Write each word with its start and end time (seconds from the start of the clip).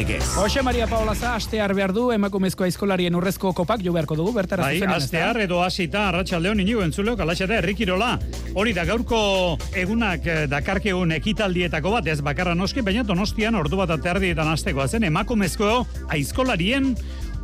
Legez. 0.00 0.24
Jose 0.34 0.62
Maria 0.62 0.86
Paula 0.86 1.14
za 1.14 1.34
astear 1.36 1.74
behar 1.76 1.92
du 1.92 2.06
emakumezko 2.14 2.64
aizkolarien 2.64 3.12
urrezko 3.18 3.50
kopak 3.52 3.82
jo 3.84 3.92
beharko 3.92 4.16
dugu 4.16 4.32
bertara 4.32 4.64
Bai, 4.64 4.78
zuzenean, 4.78 4.96
astear 4.96 5.40
edo 5.42 5.58
hasita 5.60 6.06
arratsaldeon 6.08 6.62
inigo 6.64 6.80
entzuleo 6.80 7.18
kalaxe 7.20 7.44
da 7.50 7.58
herrikirola. 7.58 8.14
Hori 8.56 8.72
da 8.72 8.86
gaurko 8.88 9.20
egunak 9.76 10.24
eh, 10.24 10.46
dakarkegun 10.48 11.12
ekitaldietako 11.18 11.92
bat, 11.98 12.08
ez 12.08 12.22
bakarra 12.24 12.54
noski, 12.56 12.80
baina 12.80 13.04
donostian 13.04 13.60
ordu 13.60 13.76
bat 13.82 13.92
aterdietan 13.98 14.48
hastekoa 14.48 14.88
zen 14.88 15.04
emakumezko 15.10 15.82
aizkolarien 16.16 16.94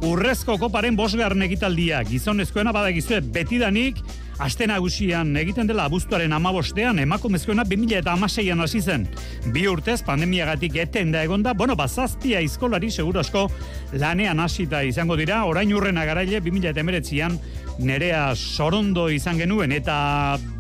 urrezko 0.09 0.57
koparen 0.57 0.97
bosgarren 0.97 1.45
ekitaldia. 1.45 2.01
Gizonezkoena 2.09 2.73
badagizue 2.73 3.21
betidanik 3.21 4.01
Aste 4.39 4.67
nagusian 4.69 5.31
egiten 5.41 5.65
dela 5.65 5.87
abuztuaren 5.89 6.35
amabostean, 6.37 6.99
emakumezkoena 7.01 7.65
2000 7.65 8.03
eta 8.03 8.13
amaseian 8.13 8.61
hasi 8.61 8.83
zen. 8.83 9.07
Bi 9.55 9.63
urtez 9.71 10.03
pandemiagatik 10.05 10.77
eten 10.83 11.15
da 11.15 11.23
egonda, 11.25 11.55
bueno, 11.57 11.77
bazazpia 11.77 12.43
izkolari 12.45 12.91
segurasko 12.91 13.47
lanean 13.97 14.41
hasita 14.45 14.83
izango 14.85 15.17
dira, 15.17 15.45
orain 15.49 15.73
urrena 15.73 16.05
garaile 16.05 16.43
2000 16.45 16.69
eta 16.75 16.85
emeretzian 16.85 17.39
nerea 17.79 18.35
sorondo 18.37 19.09
izan 19.09 19.41
genuen, 19.41 19.73
eta 19.73 19.97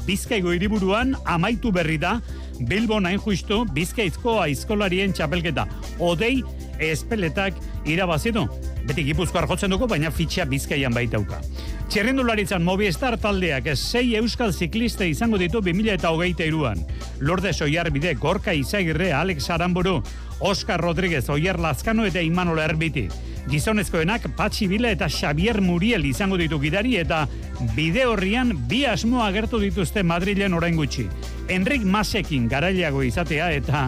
bizkaigo 0.06 0.56
hiriburuan 0.56 1.12
amaitu 1.24 1.72
berri 1.72 2.00
da, 2.00 2.16
Bilbon 2.56 3.04
hain 3.04 3.20
justu 3.20 3.64
bizkaizko 3.76 4.38
aizkolarien 4.40 5.12
txapelketa. 5.12 5.66
Odei 6.00 6.40
espeletak 6.80 7.58
irabazitu. 7.84 8.46
Beti 8.86 9.04
gipuzkoar 9.10 9.48
jotzen 9.50 9.72
dugu, 9.74 9.88
baina 9.90 10.10
fitxa 10.14 10.46
bizkaian 10.48 10.94
baitauka. 10.94 11.42
Txerrendularitzan 11.86 12.64
Movistar 12.66 13.14
taldeak 13.22 13.68
sei 13.76 14.16
euskal 14.18 14.50
zikliste 14.52 15.06
izango 15.06 15.38
ditu 15.38 15.60
2000 15.62 15.92
eta 15.94 16.10
hogeita 16.10 16.42
iruan. 16.44 16.80
Lorde 17.20 17.52
Soiar 17.54 17.92
bide, 17.94 18.14
Gorka 18.18 18.52
Izagirre, 18.52 19.12
Alex 19.14 19.48
Aramburu, 19.50 20.00
Oscar 20.40 20.80
Rodríguez, 20.82 21.28
Oier 21.30 21.60
Lazkano 21.62 22.04
eta 22.04 22.20
Imanol 22.20 22.58
Erbiti. 22.58 23.06
Gizonezkoenak 23.46 24.26
Patxi 24.36 24.66
Bila 24.66 24.90
eta 24.90 25.06
Xavier 25.08 25.60
Muriel 25.62 26.04
izango 26.04 26.36
ditu 26.36 26.58
gidari 26.58 26.96
eta 26.98 27.28
bide 27.76 28.04
horrian 28.04 28.50
bi 28.68 28.82
asmo 28.84 29.22
agertu 29.22 29.60
dituzte 29.62 30.02
Madrilen 30.02 30.58
orain 30.58 30.74
gutxi. 30.76 31.06
Enrik 31.48 31.86
Masekin 31.86 32.48
garaileago 32.50 33.04
izatea 33.06 33.52
eta 33.54 33.86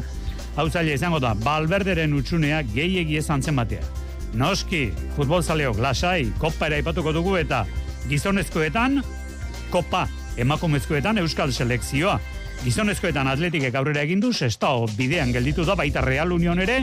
hau 0.54 0.68
zaila 0.70 0.94
izango 0.94 1.18
da, 1.18 1.34
Balberderen 1.34 2.14
utxunea 2.14 2.62
gehiegi 2.62 3.18
esan 3.18 3.42
zenbatea. 3.42 3.82
Noski, 4.38 4.92
futbol 5.16 5.42
zaleok 5.42 5.82
lasai, 5.82 6.30
kopa 6.38 6.68
ere 6.68 6.78
aipatuko 6.78 7.12
dugu 7.16 7.36
eta 7.40 7.64
gizonezkoetan, 8.08 9.02
kopa, 9.70 10.06
emakumezkoetan 10.36 11.18
euskal 11.18 11.52
selekzioa. 11.52 12.18
Gizonezkoetan 12.64 13.28
atletikek 13.30 13.74
aurrera 13.78 14.02
egin 14.02 14.22
du, 14.22 14.32
sestao 14.32 14.86
bidean 14.96 15.32
gelditu 15.32 15.66
da 15.68 15.76
baita 15.78 16.02
Real 16.02 16.32
Union 16.34 16.58
ere, 16.58 16.80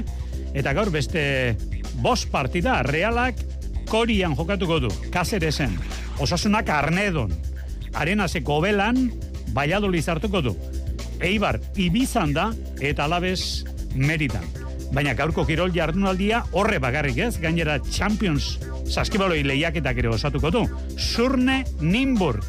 eta 0.56 0.73
gaur 0.78 0.92
beste 0.94 1.56
bost 2.02 2.30
partida 2.31 2.81
realak 2.88 3.42
korian 3.90 4.36
jokatuko 4.38 4.80
du, 4.86 4.92
kaseresen, 5.12 5.76
osasunak 6.23 6.70
arnedon, 6.70 7.34
arenaseko 7.94 8.62
belan, 8.64 9.09
baiadoli 9.56 10.02
zartuko 10.02 10.42
du. 10.46 10.56
Eibar, 11.23 11.59
ibizan 11.80 12.34
da, 12.36 12.50
eta 12.80 13.06
alabez 13.06 13.66
meritan. 13.96 14.55
Baina 14.94 15.16
gaurko 15.17 15.45
kirol 15.47 15.73
jardunaldia 15.73 16.44
horre 16.53 16.80
bagarrik 16.80 17.17
ez, 17.25 17.33
gainera 17.41 17.79
Champions 17.79 18.56
saskibaloi 18.85 19.41
lehiaketak 19.44 19.97
ere 20.03 20.13
osatuko 20.13 20.51
du. 20.53 20.63
Surne 20.97 21.63
Nimburg. 21.81 22.46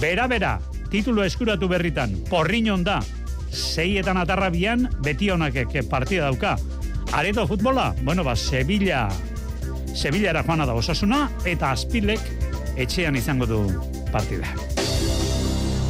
Bera-bera, 0.00 0.58
titulo 0.90 1.24
eskuratu 1.24 1.68
berritan, 1.68 2.14
porriñon 2.30 2.84
da, 2.84 3.00
seietan 3.54 4.18
atarrabian, 4.20 4.88
beti 5.04 5.30
honakek 5.30 5.84
partida 5.90 6.30
dauka. 6.30 6.56
Areto 7.14 7.46
futbola, 7.46 7.94
bueno, 8.02 8.24
ba, 8.24 8.36
Sevilla, 8.36 9.08
Sevilla 9.94 10.42
joana 10.42 10.66
da 10.66 10.74
osasuna, 10.74 11.28
eta 11.44 11.70
azpilek 11.70 12.20
etxean 12.76 13.16
izango 13.16 13.46
du 13.46 13.60
partida. 14.10 14.73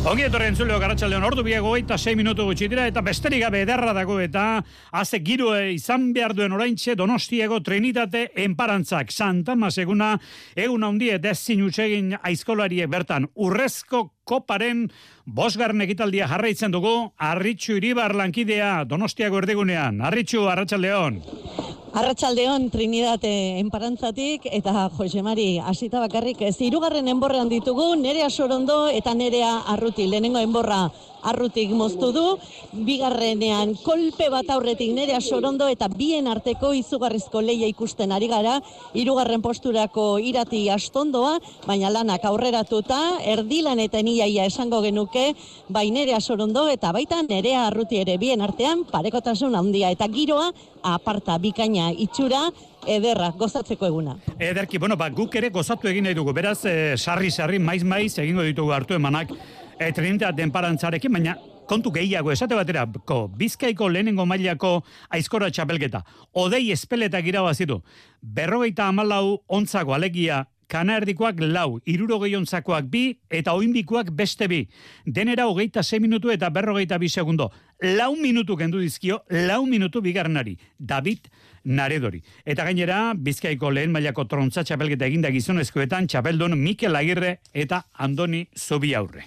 Ongi 0.04 0.26
etorri 0.26 0.50
entzuleo 0.50 0.76
garatxaldeon. 0.82 1.22
Ordu 1.24 1.40
biego 1.46 1.70
eta 1.78 1.96
6 1.96 2.12
minutu 2.18 2.44
gutxi 2.44 2.66
dira 2.68 2.82
eta 2.90 3.00
besterik 3.00 3.40
gabe 3.40 3.62
ederra 3.64 3.94
dago 3.96 4.18
eta 4.20 4.60
haze 4.92 5.22
giro 5.24 5.54
izan 5.56 6.10
behar 6.12 6.34
duen 6.36 6.52
oraintxe 6.52 6.92
donostiego 7.00 7.62
trinitate 7.64 8.26
enparantzak. 8.44 9.08
Santa 9.08 9.56
Maseguna 9.56 10.10
egun 10.54 10.84
handi 10.84 11.08
eta 11.14 11.32
ezin 11.32 11.64
utxegin 11.64 12.18
aizkolariek 12.20 12.92
bertan. 12.92 13.30
Urrezko 13.32 14.10
koparen 14.24 14.88
bosgarren 15.26 15.84
ekitaldia 15.84 16.28
jarraitzen 16.28 16.72
dugu 16.72 16.94
Arritxu 17.16 17.78
Iribar 17.78 18.14
lankidea 18.16 18.84
donostiago 18.88 19.38
erdigunean. 19.42 20.00
Arritxu, 20.00 20.48
Arratxaldeon. 20.48 21.20
Arratsaldeon 21.94 22.70
Trinidate 22.74 23.30
enparantzatik 23.60 24.48
eta 24.50 24.88
Josemari 24.96 25.60
hasita 25.62 26.00
bakarrik 26.02 26.40
ez 26.42 26.56
hirugarren 26.58 27.06
enborrean 27.06 27.46
ditugu 27.52 27.92
Nerea 28.00 28.26
Sorondo 28.30 28.88
eta 28.90 29.14
Nerea 29.14 29.60
Arruti 29.70 30.08
lehenengo 30.10 30.42
enborra 30.42 30.88
arrutik 31.24 31.72
moztu 31.74 32.10
du, 32.14 32.24
bigarrenean 32.86 33.74
kolpe 33.84 34.28
bat 34.32 34.50
aurretik 34.54 34.92
nerea 34.94 35.20
sorondo 35.20 35.68
eta 35.72 35.88
bien 35.88 36.28
arteko 36.30 36.72
izugarrizko 36.76 37.42
leia 37.44 37.68
ikusten 37.70 38.12
ari 38.12 38.28
gara, 38.28 38.58
hirugarren 38.94 39.42
posturako 39.42 40.18
irati 40.18 40.66
astondoa, 40.70 41.38
baina 41.66 41.90
lanak 41.90 42.24
aurreratuta, 42.28 43.00
erdilan 43.34 43.80
eta 43.82 44.02
niaia 44.02 44.46
esango 44.50 44.82
genuke, 44.84 45.32
bai 45.68 45.88
nerea 45.94 46.20
sorondo 46.20 46.68
eta 46.68 46.92
baita 46.92 47.22
nerea 47.26 47.66
arruti 47.68 48.02
ere 48.02 48.18
bien 48.18 48.44
artean, 48.44 48.84
parekotasun 48.90 49.54
handia 49.56 49.90
eta 49.94 50.08
giroa, 50.12 50.52
aparta 50.84 51.38
bikaina 51.40 51.90
itxura, 51.96 52.50
ederra, 52.86 53.30
gozatzeko 53.38 53.86
eguna. 53.88 54.16
Ederki, 54.38 54.78
bueno, 54.78 54.96
ba, 55.00 55.08
guk 55.10 55.34
ere 55.40 55.50
gozatu 55.50 55.88
egin 55.88 56.04
nahi 56.04 56.16
dugu, 56.16 56.34
beraz, 56.36 56.58
eh, 56.68 56.96
sarri-sarri, 56.96 57.58
maiz-maiz, 57.58 58.18
egingo 58.18 58.44
ditugu 58.44 58.74
hartu 58.76 58.94
emanak, 58.94 59.32
e, 59.78 59.92
Trinita 59.92 60.32
denparantzarekin, 60.32 61.12
baina 61.12 61.36
kontu 61.68 61.92
gehiago 61.94 62.32
esate 62.32 62.56
batera, 62.56 62.86
ko, 63.06 63.26
bizkaiko 63.28 63.88
lehenengo 63.88 64.26
mailako 64.26 64.82
aizkora 65.10 65.50
txapelketa. 65.50 66.04
Odei 66.32 66.70
espeletak 66.72 67.26
irabazitu. 67.26 67.80
Berrogeita 68.20 68.88
amalau 68.88 69.40
ontzako 69.48 69.94
alegia 69.94 70.44
kanardikoak 70.68 71.40
lau, 71.40 71.78
irurogei 71.86 72.34
ontzakoak 72.36 72.88
bi, 72.90 73.04
eta 73.30 73.54
oinbikoak 73.54 74.10
beste 74.16 74.48
bi. 74.50 74.64
Denera 75.06 75.46
hogeita 75.50 75.84
6 75.84 76.00
minutu 76.02 76.32
eta 76.32 76.50
berrogeita 76.50 76.98
bi 76.98 77.08
segundo. 77.08 77.50
Lau 77.82 78.14
minutu 78.16 78.56
kendu 78.56 78.80
dizkio, 78.80 79.22
lau 79.30 79.64
minutu 79.66 80.00
bigarnari. 80.02 80.56
David 80.78 81.28
Naredori. 81.64 82.20
Eta 82.44 82.64
gainera, 82.64 83.14
Bizkaiko 83.16 83.70
lehen 83.72 83.92
mailako 83.92 84.26
trontza 84.28 84.64
txapelketa 84.64 85.06
eginda 85.08 85.30
gizonezkoetan 85.32 86.08
txapeldun 86.08 86.58
Mikel 86.60 86.96
Agirre 86.96 87.38
eta 87.52 87.84
Andoni 88.04 88.44
Zubiaurre. 88.56 89.24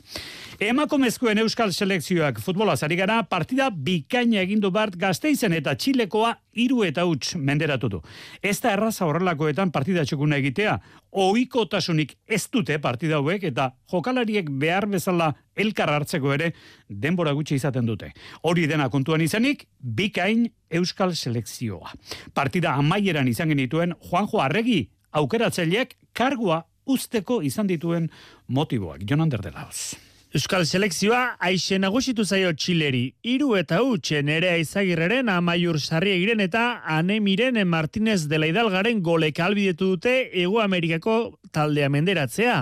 Emakumezkoen 0.57 1.37
euskal 1.43 1.69
selekzioak 1.69 2.39
futbola 2.41 2.73
zari 2.77 2.95
gara, 2.97 3.19
partida 3.29 3.69
bikaina 3.69 4.41
egindu 4.41 4.71
bart 4.73 4.95
gazteizen 4.97 5.53
eta 5.53 5.75
txilekoa 5.77 6.31
iru 6.57 6.81
eta 6.87 7.05
huts 7.05 7.35
menderatu 7.37 7.89
du. 7.93 7.99
Ez 8.41 8.57
da 8.63 8.71
erraza 8.73 9.05
horrelakoetan 9.05 9.71
partida 9.71 10.05
txukuna 10.05 10.39
egitea, 10.41 10.79
oikotasunik 11.17 12.15
ez 12.25 12.43
dute 12.53 12.79
partida 12.81 13.21
hauek 13.21 13.45
eta 13.51 13.71
jokalariek 13.91 14.49
behar 14.49 14.87
bezala 14.89 15.31
elkar 15.57 15.89
hartzeko 15.93 16.33
ere 16.33 16.51
denbora 16.89 17.33
gutxi 17.37 17.57
izaten 17.57 17.85
dute. 17.85 18.11
Hori 18.41 18.67
dena 18.69 18.89
kontuan 18.89 19.21
izanik, 19.21 19.67
bikain 19.77 20.47
euskal 20.69 21.13
selekzioa. 21.15 21.93
Partida 22.33 22.73
amaieran 22.75 23.27
izan 23.27 23.49
genituen 23.53 23.93
Juanjo 24.09 24.41
Arregi 24.41 24.89
aukeratzaileak 25.11 25.95
kargua 26.13 26.63
usteko 26.85 27.41
izan 27.43 27.67
dituen 27.67 28.09
motiboak. 28.47 29.03
Jonan 29.09 29.29
Derdelauz. 29.29 30.06
Euskal 30.35 30.65
selekzioa 30.67 31.37
aixe 31.39 31.77
nagusitu 31.79 32.25
zaio 32.27 32.49
Txileri. 32.51 33.13
Hiru 33.23 33.53
eta 33.55 33.77
utxe 33.79 34.19
nerea 34.27 34.57
izagirreren 34.59 35.29
amaiur 35.31 35.79
sarri 35.79 36.11
egiren 36.17 36.43
eta 36.43 36.81
anemiren 36.97 37.61
Martinez 37.67 38.25
dela 38.27 38.49
Hidalgaren 38.49 38.99
golek 39.05 39.39
albidetu 39.39 39.93
dute 39.93 40.17
Ego 40.41 40.59
Amerikako 40.59 41.15
taldea 41.55 41.87
menderatzea. 41.87 42.57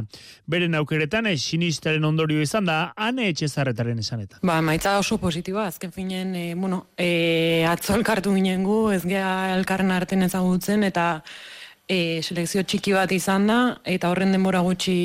Beren 0.46 0.78
aukeretan 0.78 1.32
sinistaren 1.36 2.06
ondorio 2.06 2.46
izan 2.46 2.70
da 2.70 2.78
ane 2.96 3.32
etxezarretaren 3.34 3.98
esanetan. 3.98 4.44
Ba, 4.46 4.62
maitza 4.62 5.00
oso 5.02 5.18
positiboa, 5.18 5.66
azken 5.74 5.92
finen, 5.92 6.36
e, 6.36 6.46
bueno, 6.54 6.84
e, 6.98 7.66
atzo 7.66 7.98
elkartu 7.98 8.36
ginen 8.38 8.62
gu, 8.64 8.92
ez 8.94 9.02
gea 9.10 9.56
elkarren 9.58 9.90
arten 9.96 10.22
ezagutzen, 10.30 10.86
eta 10.86 11.24
e, 11.88 12.22
selekzio 12.24 12.64
txiki 12.64 12.94
bat 12.96 13.12
izan 13.14 13.48
da, 13.50 13.60
eta 13.86 14.10
horren 14.12 14.34
denbora 14.34 14.62
gutxi 14.66 14.96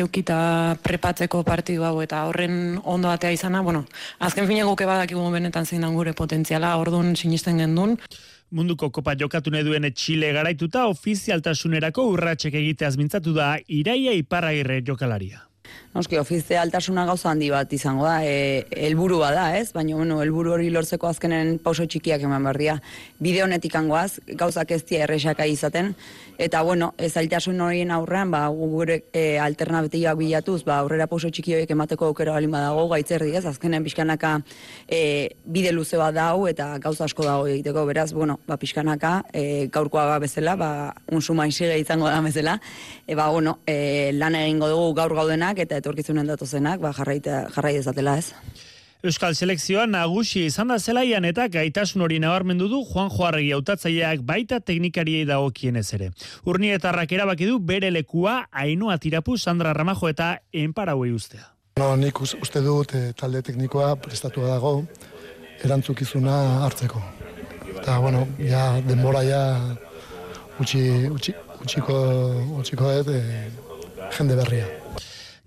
eukita 0.00 0.76
prepatzeko 0.84 1.42
partidu 1.46 1.84
hau, 1.88 1.98
eta 2.04 2.24
horren 2.28 2.78
ondo 2.84 3.10
batea 3.12 3.32
izana, 3.36 3.62
bueno, 3.66 3.84
azken 4.18 4.48
finen 4.48 4.68
guke 4.70 4.88
badakigu 4.88 5.26
benetan 5.32 5.66
zein 5.66 5.86
gure 5.94 6.14
potentziala, 6.16 6.76
orduan 6.80 7.14
sinisten 7.16 7.60
gendun. 7.60 7.98
Munduko 8.50 8.90
kopa 8.90 9.14
jokatu 9.14 9.52
nahi 9.54 9.62
duen 9.62 9.86
Txile 9.94 10.32
garaituta 10.34 10.88
ofizialtasunerako 10.90 12.08
urratxek 12.16 12.56
egiteaz 12.58 12.96
mintzatu 12.98 13.36
da 13.36 13.52
Iraia 13.68 14.16
Iparragirre 14.18 14.80
jokalaria. 14.82 15.44
Noski, 15.90 16.20
ofizialtasuna 16.20 17.02
gauza 17.08 17.32
handi 17.32 17.48
bat 17.50 17.72
izango 17.74 18.04
da, 18.06 18.20
e, 18.22 18.62
helburua 18.86 19.32
da, 19.34 19.46
ez? 19.58 19.72
Baina, 19.74 19.96
bueno, 19.98 20.20
helburu 20.22 20.54
hori 20.54 20.68
lortzeko 20.70 21.08
azkenen 21.10 21.56
pauso 21.64 21.86
txikiak 21.90 22.22
eman 22.28 22.46
behar 22.46 22.60
dira. 22.62 22.76
Bide 23.18 23.42
honetik 23.42 23.74
angoaz, 23.80 24.20
gauzak 24.38 24.70
ez 24.76 24.84
dira 24.86 25.08
errexaka 25.08 25.48
izaten, 25.50 25.90
eta, 26.40 26.62
bueno, 26.62 26.94
ez 26.96 27.12
zailtasun 27.12 27.60
horien 27.60 27.90
aurrean, 27.92 28.30
ba, 28.32 28.46
gu 28.48 28.68
gure 28.72 28.96
e, 29.12 29.36
alternatiboak 29.38 30.16
bilatuz, 30.16 30.62
ba, 30.64 30.78
aurrera 30.80 31.06
pauso 31.10 31.28
txiki 31.28 31.52
horiek 31.52 31.74
emateko 31.74 32.08
aukera 32.08 32.32
bali 32.32 32.48
badago, 32.48 32.86
gaitzerdi, 32.94 33.34
ez? 33.36 33.44
Azkenen 33.50 33.84
pixkanaka 33.84 34.32
e, 34.88 35.02
bide 35.44 35.74
luze 35.76 36.00
bat 36.00 36.16
dau, 36.16 36.46
eta 36.48 36.70
gauza 36.80 37.04
asko 37.04 37.28
dago 37.28 37.44
egiteko, 37.52 37.84
beraz, 37.90 38.08
bueno, 38.16 38.38
ba, 38.48 38.56
pixkanaka, 38.56 39.12
e, 39.36 39.68
gaurkoa 39.68 40.06
ba 40.14 40.18
bezala, 40.24 40.56
ba, 40.56 40.72
un 41.12 41.20
sumaixige 41.20 41.76
izango 41.84 42.08
da 42.08 42.24
bezala, 42.24 42.56
e, 43.06 43.14
ba, 43.14 43.28
bueno, 43.28 43.58
e, 43.66 44.10
lan 44.16 44.40
egingo 44.40 44.72
dugu 44.72 44.96
gaur 44.96 45.18
gaudenak, 45.20 45.60
eta 45.60 45.76
etorkizunen 45.84 46.32
datozenak, 46.32 46.80
ba, 46.80 46.96
jarraita, 46.96 47.48
jarrai 47.52 47.76
dezatela 47.76 48.16
ez. 48.16 48.30
Euskal 49.02 49.32
Selekzioa 49.34 49.86
nagusi 49.88 50.42
izan 50.44 50.68
da 50.68 50.76
zelaian 50.78 51.24
eta 51.24 51.46
gaitasun 51.48 52.02
hori 52.04 52.18
nabarmendu 52.20 52.66
du 52.68 52.82
Juan 52.84 53.08
Joarregi 53.14 53.52
hautatzaileak 53.56 54.20
baita 54.28 54.58
teknikariei 54.60 55.24
dagokienez 55.28 55.86
ere. 55.96 56.10
Urnietarrak 56.44 57.12
erabaki 57.16 57.48
du 57.48 57.58
bere 57.58 57.88
lekua 57.90 58.42
Ainhoa 58.52 58.98
Tirapu, 59.00 59.38
Sandra 59.38 59.72
Ramajo 59.72 60.08
eta 60.12 60.34
Enparauei 60.52 61.12
ustea. 61.16 61.46
No, 61.80 61.94
nik 61.96 62.20
us- 62.20 62.36
uste 62.42 62.60
dut 62.60 62.92
eh, 62.94 63.12
talde 63.16 63.40
teknikoa 63.42 63.94
prestatua 63.96 64.50
dago 64.52 64.74
erantzukizuna 65.64 66.36
hartzeko. 66.66 67.00
Eta, 67.80 67.98
bueno, 68.04 68.26
ja, 68.38 68.66
denbora 68.84 69.22
ja 69.24 69.40
utxi, 70.60 70.84
utxi, 71.08 71.32
utxiko, 71.64 71.96
utxiko 72.60 72.92
dut 73.00 73.14
eh, 73.16 73.48
jende 74.18 74.36
berria. 74.36 74.66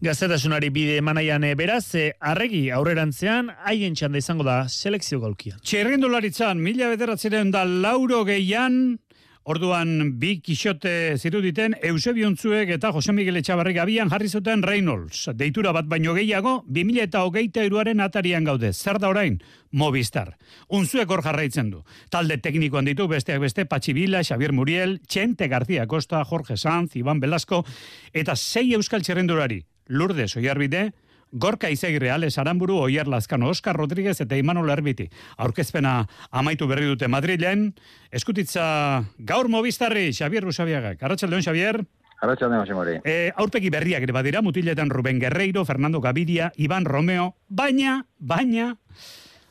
Gazetasunari 0.03 0.67
bide 0.75 0.97
emanaian 0.99 1.45
eh, 1.47 1.53
beraz, 1.55 1.95
eh, 1.95 2.09
arregi 2.19 2.65
aurrerantzean 2.75 3.53
haien 3.63 3.93
txanda 3.95 4.19
izango 4.19 4.43
da 4.43 4.57
selekzio 4.67 5.21
gaulkian. 5.21 5.61
Txerrendularitzan, 5.63 6.59
mila 6.59 6.89
bederatzeren 6.91 7.53
da 7.55 7.61
lauro 7.63 8.25
gehian, 8.27 8.97
Orduan 9.43 10.13
bi 10.21 10.37
kixote 10.39 11.17
ziruditen 11.19 11.73
Eusebio 11.83 12.29
Untzuek 12.29 12.69
eta 12.77 12.93
Jose 12.95 13.11
Miguel 13.11 13.41
Etxabarrik 13.41 13.81
abian 13.83 14.07
jarri 14.07 14.29
zuten 14.29 14.63
Reynolds. 14.63 15.25
Deitura 15.35 15.73
bat 15.75 15.89
baino 15.91 16.13
gehiago, 16.15 16.61
2000 16.69 17.03
eta 17.03 17.25
hogeita 17.27 17.65
iruaren 17.67 17.99
atarian 17.99 18.47
gaude. 18.47 18.71
Zer 18.71 19.01
da 19.03 19.09
orain? 19.11 19.41
Movistar. 19.71 20.37
Unzuek 20.71 21.11
hor 21.11 21.25
jarraitzen 21.25 21.73
du. 21.73 21.83
Talde 22.09 22.39
teknikoan 22.39 22.87
ditu 22.87 23.09
besteak 23.11 23.43
beste 23.43 23.67
Patxi 23.67 23.91
Vila, 23.91 24.23
Xavier 24.23 24.55
Muriel, 24.55 25.01
Txente 25.07 25.51
García 25.51 25.87
Costa, 25.87 26.23
Jorge 26.23 26.55
Sanz, 26.55 26.95
Iban 26.95 27.19
Velasco, 27.19 27.65
eta 28.13 28.37
sei 28.39 28.71
euskal 28.79 29.03
txerrendulari. 29.03 29.59
Lourdes 29.87 30.35
Oiarbide, 30.37 30.93
Gorka 31.33 31.69
Izegirre, 31.69 32.11
Alex 32.11 32.37
Aramburu, 32.37 32.77
Oier 32.77 33.07
Lazkano, 33.07 33.49
Oscar 33.49 33.75
Rodríguez 33.75 34.19
eta 34.21 34.37
Imanol 34.37 34.69
Erbiti. 34.69 35.09
Aurkezpena 35.37 36.07
amaitu 36.29 36.67
berri 36.69 36.85
dute 36.85 37.07
Madrilen. 37.09 37.71
Eskutitza 38.11 39.03
gaur 39.17 39.49
Movistarri, 39.49 40.11
Xavier 40.13 40.45
Rusabiagak. 40.45 41.01
Arratxaldeon, 41.01 41.41
Xavier. 41.41 41.81
Arratxaldeon, 42.21 42.75
Mori. 42.77 42.99
E, 43.03 43.33
aurpegi 43.35 43.71
berriak 43.73 44.05
ere 44.05 44.13
badira, 44.13 44.43
mutiletan 44.45 44.93
Ruben 44.93 45.19
Guerreiro, 45.19 45.65
Fernando 45.65 45.99
Gaviria, 46.01 46.51
Iban 46.55 46.85
Romeo, 46.85 47.33
baina, 47.49 48.05
baina, 48.19 48.77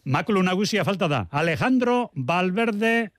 makulu 0.05 0.43
nagusia 0.43 0.85
falta 0.85 1.09
da. 1.09 1.27
Alejandro 1.31 2.13
Valverde, 2.15 3.11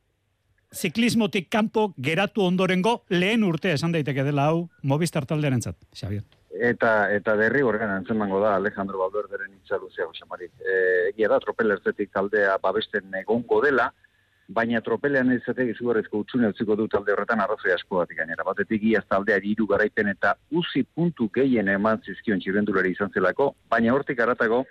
ziklismotik 0.74 1.52
kanpo 1.52 1.94
geratu 1.98 2.48
ondorengo 2.48 3.04
lehen 3.10 3.44
urte 3.44 3.76
esan 3.76 3.92
daiteke 3.92 4.24
dela 4.24 4.48
hau 4.50 4.70
Movistar 4.82 5.28
taldearen 5.30 5.62
zat, 5.62 5.78
Xavier. 5.94 6.24
Eta 6.54 7.10
eta 7.10 7.34
derri 7.36 7.64
horren 7.66 7.90
antzemango 7.90 8.40
da 8.44 8.54
Alejandro 8.56 9.00
Valverderen 9.00 9.56
hitza 9.56 9.80
luzea 9.82 10.06
Jose 10.06 10.26
Mari. 10.30 10.46
Eh, 10.62 11.10
egia 11.10 11.30
da 11.32 11.40
tropel 11.42 11.72
erzetik 11.74 12.12
taldea 12.14 12.58
babesten 12.62 13.10
egongo 13.24 13.62
dela, 13.64 13.90
baina 14.54 14.82
tropelean 14.86 15.32
izatek 15.34 15.72
izugarrizko 15.74 16.20
utxune 16.24 16.50
utziko 16.52 16.76
du 16.76 16.88
talde 16.88 17.14
horretan 17.14 17.42
arrazoi 17.42 17.74
asko 17.74 18.02
bat 18.02 18.14
gainera. 18.16 18.44
Batetik 18.46 18.84
iaz 18.92 19.04
taldeari 19.10 19.54
hiru 19.54 19.66
garaipen 19.68 20.12
eta 20.12 20.36
uzi 20.52 20.84
puntu 20.84 21.30
gehien 21.34 21.70
eman 21.74 22.02
zizkion 22.06 22.40
txirrendulari 22.40 22.92
izan 22.92 23.10
zelako, 23.14 23.54
baina 23.70 23.94
hortik 23.96 24.20
aratago 24.20 24.64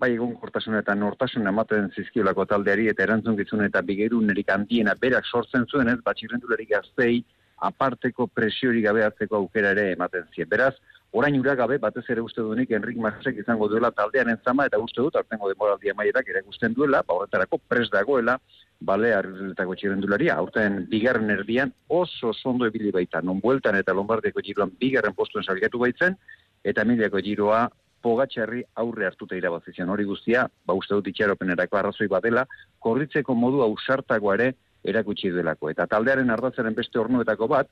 bai 0.00 0.14
egun 0.14 0.34
kortasun 0.40 0.76
eta 0.78 0.94
nortasun 0.94 1.46
ematen 1.46 1.90
zizkiolako 1.96 2.46
taldeari 2.52 2.88
eta 2.88 3.04
erantzun 3.04 3.64
eta 3.64 3.82
bigerunerik 3.82 4.48
handiena 4.50 4.94
berak 5.00 5.24
sortzen 5.26 5.66
zuen 5.66 5.88
ez, 5.88 6.00
batxirrendulari 6.04 6.66
gaztei 6.66 7.24
aparteko 7.60 8.26
presiori 8.26 8.80
gabe 8.82 9.04
hartzeko 9.04 9.36
aukera 9.36 9.74
ere 9.76 9.90
ematen 9.92 10.24
zien. 10.34 10.48
Beraz, 10.48 10.74
orain 11.12 11.38
ura 11.40 11.54
gabe, 11.58 11.78
batez 11.82 12.04
ere 12.12 12.22
uste 12.22 12.42
duenik 12.42 12.70
Enrik 12.70 12.98
Masek 13.02 13.40
izango 13.42 13.68
duela 13.68 13.90
taldearen 13.90 14.38
zama, 14.44 14.66
eta 14.70 14.78
uste 14.78 15.02
dut, 15.02 15.16
artengo 15.18 15.48
demoraldi 15.50 15.90
amaierak 15.90 16.28
erakusten 16.30 16.74
duela, 16.74 17.02
ba 17.06 17.16
horretarako 17.16 17.58
pres 17.68 17.88
dagoela, 17.90 18.36
bale, 18.80 19.10
arretako 19.14 19.74
txirrendularia, 19.74 20.36
aurten 20.38 20.84
bigarren 20.90 21.30
erdian 21.34 21.74
oso 21.88 22.32
sondo 22.32 22.66
ebili 22.70 22.92
baita, 22.94 23.20
non 23.22 23.42
bueltan 23.42 23.76
eta 23.80 23.94
lombardeko 23.96 24.40
giroan 24.46 24.72
bigarren 24.78 25.16
postuen 25.18 25.44
salgatu 25.44 25.82
baitzen, 25.82 26.16
eta 26.64 26.84
miliako 26.84 27.20
giroa 27.26 27.66
pogatxarri 28.00 28.62
aurre 28.80 29.06
hartuta 29.06 29.36
irabazizian 29.36 29.90
hori 29.90 30.06
guztia, 30.08 30.46
ba 30.66 30.78
uste 30.78 30.94
dut 30.94 31.10
itxaropenerako 31.10 31.76
arrazoi 31.76 32.08
badela, 32.08 32.46
korritzeko 32.78 33.34
modu 33.34 33.60
ausartagoa 33.66 34.38
ere 34.38 34.52
erakutsi 34.84 35.28
duelako. 35.34 35.68
Eta 35.74 35.86
taldearen 35.90 36.30
ardatzaren 36.32 36.74
beste 36.74 36.98
ornuetako 36.98 37.48
bat, 37.50 37.68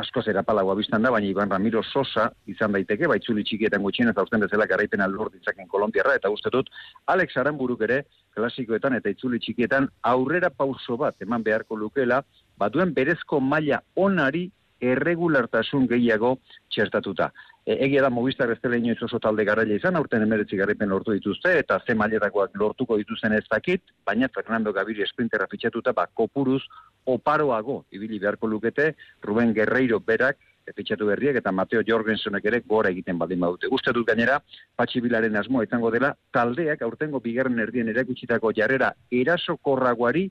askoz 0.00 0.26
erapalagoa 0.30 0.76
biztan 0.78 1.04
da, 1.04 1.10
baina 1.14 1.28
Iban 1.28 1.50
Ramiro 1.50 1.82
Sosa 1.82 2.28
izan 2.50 2.74
daiteke, 2.76 3.08
baitzuli 3.10 3.44
txikietan 3.44 3.82
gutxien 3.84 4.10
eta 4.12 4.24
urten 4.26 4.44
bezala 4.44 4.66
garaipen 4.70 5.02
alor 5.04 5.30
ditzaken 5.32 5.68
Kolombiarra, 5.72 6.16
eta 6.20 6.30
uste 6.32 6.52
dut, 6.52 6.70
Alex 7.12 7.36
Aranburuk 7.42 7.82
ere, 7.88 8.02
klasikoetan 8.36 8.98
eta 8.98 9.12
itzuli 9.12 9.40
txikietan, 9.40 9.88
aurrera 10.12 10.50
pauso 10.50 10.98
bat 11.00 11.26
eman 11.26 11.44
beharko 11.46 11.78
lukela, 11.80 12.22
baduen 12.58 12.94
berezko 12.94 13.40
maila 13.40 13.80
onari 13.96 14.46
erregulartasun 14.80 15.86
gehiago 15.88 16.36
txertatuta. 16.72 17.30
E, 17.66 17.74
egia 17.84 18.02
da 18.02 18.10
Movistar 18.14 18.50
ez 18.54 18.60
dela 18.62 18.78
inoiz 18.78 19.00
oso 19.02 19.18
talde 19.18 19.44
garaile 19.44 19.74
izan, 19.80 19.96
aurten 19.98 20.22
emeretzi 20.22 20.56
garaipen 20.56 20.88
lortu 20.88 21.10
dituzte, 21.16 21.50
eta 21.58 21.80
ze 21.82 21.96
mailetakoak 21.98 22.54
lortuko 22.54 22.96
dituzten 23.00 23.34
ez 23.34 23.42
dakit, 23.50 23.82
baina 24.06 24.28
Fernando 24.32 24.72
Gaviria 24.72 25.04
esprinterra 25.08 25.48
fitxatuta, 25.50 25.92
ba, 25.92 26.06
kopuruz 26.06 26.62
oparoago 27.04 27.80
ibili 27.90 28.20
beharko 28.22 28.46
lukete, 28.46 28.92
Ruben 29.26 29.52
Guerreiro 29.52 29.98
berak, 29.98 30.38
fitxatu 30.76 31.06
berriak, 31.10 31.36
eta 31.42 31.52
Mateo 31.52 31.82
Jorgensenek 31.86 32.46
ere 32.46 32.62
gora 32.66 32.90
egiten 32.94 33.18
baldin 33.18 33.42
badute. 33.42 33.70
Uste 33.70 33.92
dut 33.94 34.06
gainera, 34.06 34.40
Patxi 34.76 35.02
Bilaren 35.02 35.36
asmoa 35.36 35.66
izango 35.66 35.90
dela, 35.90 36.14
taldeak 36.34 36.82
aurtengo 36.82 37.20
bigarren 37.20 37.58
erdien 37.62 37.90
erakutsitako 37.90 38.52
jarrera 38.54 38.92
erasokorragoari 39.10 40.28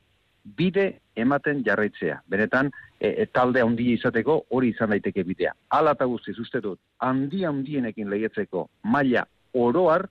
bide 0.58 0.88
ematen 1.16 1.64
jarraitzea. 1.66 2.22
Benetan, 2.30 2.72
e, 3.00 3.08
e, 3.08 3.26
talde 3.26 3.62
handia 3.62 3.96
izateko 4.00 4.42
hori 4.52 4.74
izan 4.76 4.94
daiteke 4.94 5.24
bidea. 5.24 5.54
Hala 5.70 5.96
eta 5.98 6.06
guztiz 6.06 6.38
uste 6.40 6.62
dut, 6.62 6.80
handi 7.00 7.44
handienekin 7.46 8.10
lehiatzeko 8.10 8.68
maila 8.84 9.26
oroar, 9.54 10.08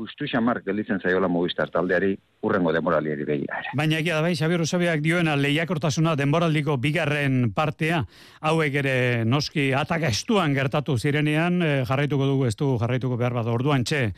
justu 0.00 0.26
xamar 0.26 0.62
gelditzen 0.64 1.00
zaiola 1.00 1.28
Movistar 1.28 1.70
taldeari 1.70 2.16
urrengo 2.42 2.72
demoraliari 2.72 3.24
begira 3.28 3.58
ere. 3.60 3.72
Baina 3.76 3.98
egia 4.00 4.16
da 4.16 4.24
bai, 4.24 4.32
Xabier 4.36 4.62
Usabiak 4.64 5.02
dioena 5.04 5.36
lehiakortasuna 5.36 6.14
denboraldiko 6.16 6.76
bigarren 6.80 7.52
partea, 7.56 8.02
hauek 8.40 8.78
ere 8.82 8.94
noski 9.28 9.70
ataka 9.76 10.08
estuan 10.08 10.54
gertatu 10.56 10.96
zirenean, 10.98 11.60
eh, 11.62 11.84
jarraituko 11.88 12.26
dugu, 12.26 12.46
ez 12.46 12.56
du 12.56 12.76
jarraituko 12.80 13.18
behar 13.20 13.36
bat 13.36 13.46
orduan 13.46 13.84
txe, 13.84 14.12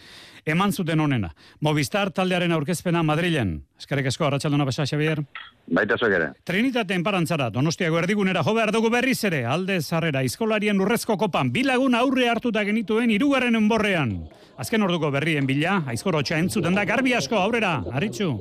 eman 0.47 0.73
zuten 0.73 1.01
onena. 1.01 1.33
Movistar 1.61 2.11
taldearen 2.11 2.53
aurkezpena 2.53 3.03
Madrilen. 3.03 3.63
Eskerrik 3.79 4.07
asko, 4.07 4.27
arratsaldona 4.27 4.65
basa, 4.65 4.87
Xabier. 4.87 5.25
Baita 5.67 5.97
zuek 5.99 6.15
ere. 6.15 6.29
Trinitate 6.45 6.95
enparantzara, 6.95 7.49
donostiago 7.51 7.99
erdigunera 7.99 8.43
jo 8.43 8.55
behar 8.55 8.73
dugu 8.75 8.91
berriz 8.91 9.19
ere, 9.25 9.45
alde 9.47 9.81
zarrera, 9.81 10.23
izkolarien 10.23 10.81
urrezko 10.81 11.17
kopan, 11.19 11.53
bilagun 11.55 11.95
aurre 11.95 12.29
hartuta 12.29 12.65
genituen 12.65 13.11
irugarren 13.11 13.59
enborrean. 13.59 14.17
Azken 14.63 14.83
orduko 14.85 15.11
berrien 15.11 15.47
bila, 15.49 15.81
aizkorotxa 15.89 16.39
entzuten 16.39 16.75
da, 16.77 16.85
garbi 16.85 17.15
asko, 17.17 17.39
aurrera, 17.41 17.79
arritxu. 18.13 18.39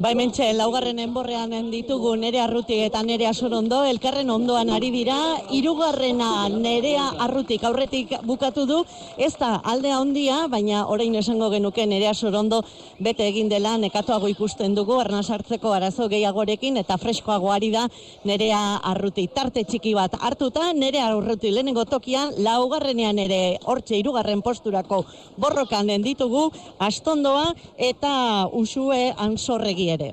Bai 0.00 0.14
mentxe, 0.14 0.52
laugarren 0.56 0.98
enborrean 0.98 1.70
ditugu 1.70 2.14
nere 2.16 2.40
arrutik 2.40 2.78
eta 2.86 3.02
nere 3.02 3.26
asorondo, 3.26 3.82
elkarren 3.84 4.30
ondoan 4.30 4.70
ari 4.70 4.90
dira, 4.90 5.16
irugarrena 5.50 6.48
nerea 6.48 7.08
arrutik 7.18 7.64
aurretik 7.64 8.12
bukatu 8.24 8.66
du, 8.66 8.84
ez 9.16 9.34
da 9.38 9.60
aldea 9.64 9.98
handia, 9.98 10.46
baina 10.48 10.86
orain 10.88 11.14
esango 11.14 11.50
genuke 11.50 11.86
nerea 11.86 12.10
asorondo 12.10 12.62
bete 13.00 13.26
egin 13.28 13.48
dela 13.48 13.76
nekatuago 13.78 14.28
ikusten 14.28 14.74
dugu, 14.74 14.98
arna 15.00 15.22
sartzeko 15.22 15.72
arazo 15.72 16.08
gehiagorekin 16.08 16.76
eta 16.76 16.98
freskoago 16.98 17.52
ari 17.52 17.70
da 17.70 17.88
nerea 18.24 18.80
arruti. 18.82 19.28
Tarte 19.28 19.64
txiki 19.64 19.94
bat 19.94 20.14
hartuta, 20.20 20.72
nerea 20.72 21.08
arruti. 21.08 21.50
Lehenengo 21.50 21.84
tokian, 21.84 22.34
laugarrenean 22.38 23.18
ere 23.18 23.58
hortxe 23.64 23.96
irugarren 23.98 24.42
posturako 24.42 25.04
borrokan 25.36 25.90
ditugu, 26.02 26.50
astondoa 26.78 27.52
eta 27.76 28.48
usue 28.82 29.14
ansorregi 29.16 29.88
ere. 29.90 30.12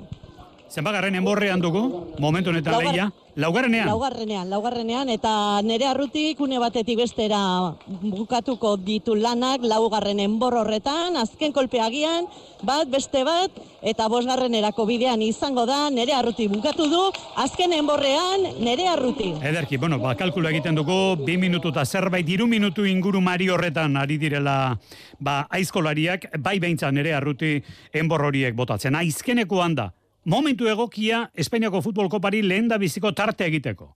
Zenbagarren 0.70 1.16
enborrean 1.18 1.60
dugu, 1.60 1.82
momentu 2.22 2.50
honetan 2.50 2.78
leia, 2.78 3.08
Laugarrenean. 3.40 3.88
Laugarrenean, 3.88 4.50
laugarrenean, 4.52 5.08
eta 5.08 5.32
nere 5.64 5.86
arrutik 5.88 6.40
une 6.44 6.58
batetik 6.60 6.98
bestera 7.00 7.40
bukatuko 7.86 8.74
ditu 8.76 9.14
lanak 9.16 9.64
laugarren 9.64 10.20
enbor 10.20 10.58
horretan, 10.60 11.16
azken 11.16 11.54
kolpeagian, 11.56 12.26
bat, 12.60 12.90
beste 12.92 13.22
bat, 13.24 13.54
eta 13.80 14.08
bosgarrenerako 14.12 14.84
bidean 14.84 15.22
izango 15.24 15.64
da, 15.64 15.88
nere 15.88 16.12
arruti 16.12 16.50
bukatu 16.52 16.88
du, 16.92 17.00
azken 17.40 17.72
enborrean, 17.78 18.44
nere 18.60 18.90
arruti. 18.92 19.30
Ederki, 19.40 19.78
bueno, 19.80 19.96
ba, 20.02 20.12
kalkulu 20.20 20.50
egiten 20.50 20.76
dugu, 20.76 21.16
bi 21.24 21.38
minutu 21.40 21.72
eta 21.72 21.86
zerbait, 21.86 22.28
iru 22.28 22.44
minutu 22.50 22.84
inguru 22.84 23.22
mari 23.24 23.48
horretan 23.48 23.96
ari 23.96 24.18
direla 24.20 24.76
ba, 25.18 25.46
aizkolariak, 25.48 26.28
bai 26.44 26.58
behintzan 26.60 27.00
nere 27.00 27.16
arruti 27.16 27.56
enbor 27.96 28.28
horiek 28.28 28.52
botatzen. 28.58 29.00
Aizkeneko 29.00 29.62
handa, 29.64 29.94
momentu 30.24 30.68
egokia 30.68 31.30
Espainiako 31.34 31.82
futbol 31.82 32.08
kopari 32.08 32.42
lehen 32.42 32.68
da 32.68 32.78
biziko 32.78 33.12
tarte 33.12 33.46
egiteko. 33.46 33.94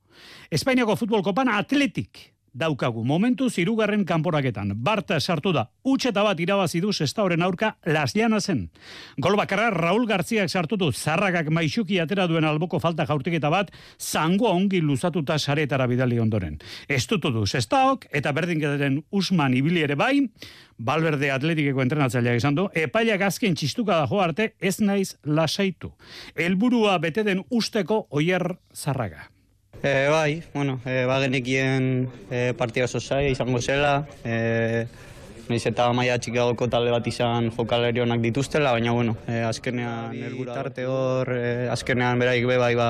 Espainiako 0.50 0.96
futbol 0.96 1.22
kopan 1.22 1.48
atletik 1.48 2.33
daukagu. 2.54 3.04
Momentu 3.04 3.50
zirugarren 3.50 4.04
kanporaketan. 4.06 4.72
Barta 4.76 5.18
sartu 5.20 5.52
da. 5.52 5.66
Utxeta 5.84 6.22
bat 6.24 6.40
irabazi 6.40 6.80
du 6.80 6.92
sestauren 6.92 7.42
aurka 7.42 7.76
las 7.84 8.14
zen. 8.40 8.70
Gol 9.18 9.36
bakarra 9.36 9.70
Raul 9.70 10.06
Garziak 10.06 10.48
sartu 10.48 10.76
du. 10.76 10.92
Zarragak 10.92 11.50
maixuki 11.50 11.98
atera 12.00 12.26
duen 12.26 12.44
alboko 12.44 12.80
falta 12.80 13.04
jaurtiketa 13.06 13.50
bat 13.50 13.70
zango 13.98 14.48
ongi 14.48 14.80
luzatuta 14.80 15.38
saretara 15.38 15.86
bidali 15.86 16.18
ondoren. 16.18 16.58
Estutu 16.88 17.30
du 17.30 17.46
sestaok 17.46 18.06
eta 18.12 18.32
berdin 18.32 19.04
Usman 19.10 19.54
ibili 19.54 19.82
ere 19.82 19.96
bai. 19.96 20.28
Balberde 20.78 21.30
atletikeko 21.30 21.82
entrenatzailea 21.82 22.34
izan 22.34 22.54
du, 22.54 22.68
epailak 22.74 23.20
azken 23.28 23.54
txistuka 23.54 23.94
da 24.00 24.08
jo 24.10 24.18
arte 24.20 24.54
ez 24.60 24.80
naiz 24.80 25.14
lasaitu. 25.24 25.92
Helburua 26.34 26.98
bete 26.98 27.22
den 27.22 27.44
usteko 27.50 28.06
oier 28.10 28.56
zarraga. 28.74 29.33
E, 29.84 30.08
bai, 30.08 30.42
bueno, 30.54 30.80
e, 30.86 31.04
ba 31.04 31.20
genekien 31.20 32.08
e, 32.30 32.54
partida 32.56 32.86
oso 32.86 33.20
izango 33.20 33.60
zela, 33.60 34.08
e, 34.24 34.86
Naiz 35.44 35.66
eta 35.68 35.90
maia 35.92 36.14
txikagoko 36.16 36.70
talde 36.72 36.88
bat 36.88 37.04
izan 37.04 37.50
jokalari 37.52 38.00
onak 38.00 38.22
dituztela, 38.24 38.72
baina 38.72 38.94
bueno, 38.96 39.12
e, 39.28 39.42
azkenean 39.44 40.16
elgurarte 40.30 40.86
hor, 40.88 41.28
e, 41.36 41.68
azkenean 41.68 42.22
beraik 42.22 42.46
be 42.48 42.56
bai 42.56 42.72
ba, 42.80 42.88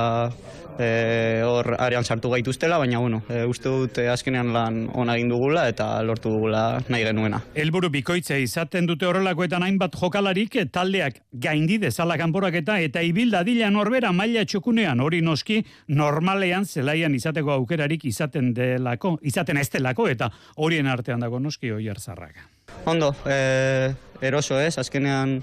e, 0.78 1.43
hor 1.45 1.75
arean 1.78 2.04
sartu 2.04 2.31
gaituztela, 2.31 2.78
baina 2.78 2.99
bueno, 2.99 3.23
e, 3.28 3.45
uste 3.49 3.69
dut 3.69 3.99
e, 3.99 4.09
azkenean 4.11 4.52
lan 4.54 4.81
ona 4.95 5.16
egin 5.19 5.31
dugula 5.33 5.66
eta 5.71 5.88
lortu 6.07 6.33
dugula 6.33 6.81
nahi 6.88 7.04
genuena. 7.07 7.40
Helburu 7.54 7.90
bikoitza 7.95 8.38
izaten 8.40 8.88
dute 8.90 9.07
horrelakoetan 9.09 9.64
hainbat 9.66 9.99
jokalarik 10.00 10.57
taldeak 10.73 11.21
gaindi 11.33 11.78
dezala 11.83 12.19
kanporaketa 12.21 12.78
eta 12.81 13.02
ibilda 13.02 13.45
dila 13.47 13.71
norbera 13.71 14.12
maila 14.12 14.45
txokunean 14.45 15.00
hori 15.00 15.21
noski 15.23 15.61
normalean 15.88 16.64
zelaian 16.64 17.14
izateko 17.14 17.54
aukerarik 17.59 18.04
izaten 18.04 18.52
delako, 18.54 19.19
izaten 19.23 19.61
ez 19.61 19.69
delako 19.71 20.09
eta 20.09 20.31
horien 20.57 20.87
artean 20.90 21.21
dago 21.21 21.40
noski 21.40 21.73
oier 21.73 22.00
zarraga. 22.00 22.49
Ondo, 22.87 23.14
e, 23.28 23.93
eroso 24.25 24.59
ez, 24.61 24.78
azkenean 24.78 25.38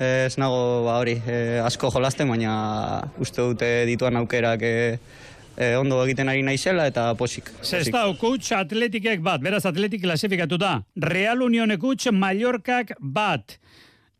ez 0.00 0.36
nago 0.40 0.84
ba 0.86 0.98
hori 1.00 1.18
e, 1.28 1.60
asko 1.60 1.90
jolasten, 1.92 2.28
baina 2.32 2.54
uste 3.20 3.42
dute 3.44 3.68
dituan 3.88 4.16
aukerak 4.22 4.62
e, 4.64 4.74
e, 5.56 5.74
ondo 5.76 6.00
egiten 6.04 6.30
ari 6.32 6.42
naizela 6.46 6.86
eta 6.88 7.10
posik. 7.20 7.52
Zesta, 7.62 8.06
coach 8.20 8.52
atletikek 8.56 9.20
bat, 9.24 9.42
beraz 9.44 9.66
atletik 9.68 10.02
klasifikatu 10.06 10.58
da. 10.60 10.78
Real 10.96 11.44
Unionek 11.44 11.82
coach 11.82 12.08
Mallorcak 12.12 12.96
bat. 13.00 13.58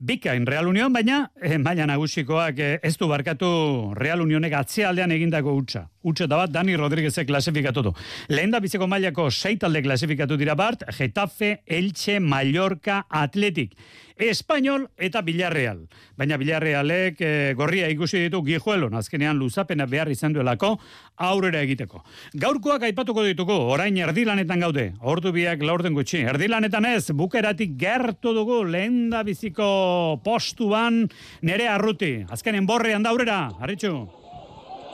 Bikain 0.01 0.47
Real 0.49 0.65
Union, 0.65 0.89
baina 0.93 1.27
eh, 1.37 1.59
maila 1.61 1.85
nagusikoak 1.85 2.61
eh, 2.65 2.77
ez 2.83 2.95
du 2.97 3.05
barkatu 3.09 3.49
Real 3.99 4.23
Unionek 4.25 4.55
atzealdean 4.57 5.13
egindako 5.13 5.53
utza. 5.59 5.83
Utsa 6.03 6.27
da 6.27 6.39
bat 6.41 6.53
Dani 6.53 6.77
Rodríguezek 6.81 7.27
klasifikatu 7.29 7.83
du. 7.85 7.95
Lehen 8.33 8.53
da 8.55 8.61
biziko 8.61 8.87
mailako 8.89 9.31
sei 9.31 9.59
talde 9.61 9.83
klasifikatu 9.85 10.39
dira 10.41 10.55
bart, 10.57 10.87
Getafe, 10.97 11.59
Elche, 11.67 12.21
Mallorca, 12.21 13.05
Atletik. 13.09 13.75
Espainol 14.21 14.87
eta 15.01 15.23
Villarreal. 15.25 15.87
Baina 16.17 16.37
Villarrealek 16.41 17.21
e, 17.25 17.31
gorria 17.57 17.89
ikusi 17.93 18.21
ditu 18.27 18.43
gijuelon, 18.45 18.95
azkenean 18.97 19.39
luzapena 19.41 19.87
behar 19.89 20.11
izan 20.13 20.37
duelako 20.37 20.75
aurrera 21.17 21.63
egiteko. 21.65 22.03
Gaurkoak 22.41 22.85
aipatuko 22.89 23.25
dituko, 23.25 23.57
orain 23.73 23.97
erdilanetan 23.97 24.61
gaude, 24.61 24.87
ordu 25.01 25.33
biak 25.37 25.65
laurden 25.65 25.97
gutxi. 25.97 26.21
Erdilanetan 26.29 26.89
ez, 26.93 27.11
bukeratik 27.17 27.77
gertu 27.81 28.35
dugu 28.37 28.63
lehen 28.69 29.09
da 29.13 29.25
biziko 29.25 30.21
postuan 30.25 31.07
nere 31.43 31.69
arruti. 31.69 32.19
Azkenen 32.29 32.69
borrean 32.69 33.05
da 33.05 33.15
aurrera, 33.17 33.47
harritxu. 33.61 34.20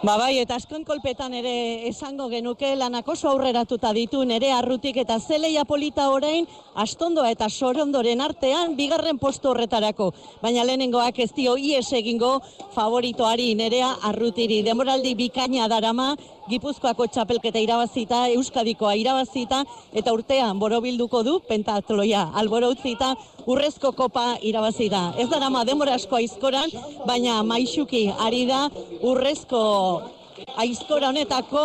Ba 0.05 0.19
bai, 0.21 0.37
eta 0.43 0.59
askoen 0.61 0.83
kolpetan 0.85 1.33
ere 1.33 1.89
esango 1.89 2.27
genuke 2.29 2.75
lanak 2.77 3.07
oso 3.09 3.31
aurreratuta 3.31 3.95
ditu 3.97 4.21
nere 4.29 4.51
arrutik 4.53 4.99
eta 5.01 5.17
zeleia 5.19 5.65
polita 5.65 6.11
orain 6.13 6.45
astondoa 6.75 7.31
eta 7.33 7.49
sorondoren 7.49 8.21
artean 8.21 8.77
bigarren 8.77 9.17
postu 9.19 9.49
horretarako. 9.49 10.11
Baina 10.43 10.67
lehenengoak 10.69 11.19
ez 11.25 11.31
dio 11.33 11.57
ies 11.57 11.87
egingo 11.97 12.43
favoritoari 12.75 13.55
nerea 13.57 13.95
arrutiri. 14.11 14.61
Demoraldi 14.63 15.15
bikaina 15.17 15.67
darama 15.67 16.11
Gipuzkoako 16.47 17.09
txapelketa 17.11 17.59
irabazita, 17.59 18.21
Euskadikoa 18.37 18.93
irabazita, 19.01 19.65
eta 19.99 20.13
urtean 20.15 20.61
borobilduko 20.63 21.25
du, 21.27 21.41
pentatloia 21.49 22.21
alboro 22.39 22.71
utzita, 22.71 23.15
urrezko 23.51 23.91
kopa 23.99 24.37
irabazita. 24.47 25.09
Ez 25.19 25.27
da 25.33 25.41
dama 25.43 25.65
demora 25.67 25.97
asko 25.99 26.21
aizkoran, 26.21 26.71
baina 27.07 27.41
maixuki 27.43 28.07
ari 28.29 28.45
da 28.47 28.69
urrezko 29.03 29.63
aizkora 30.57 31.09
honetako 31.09 31.65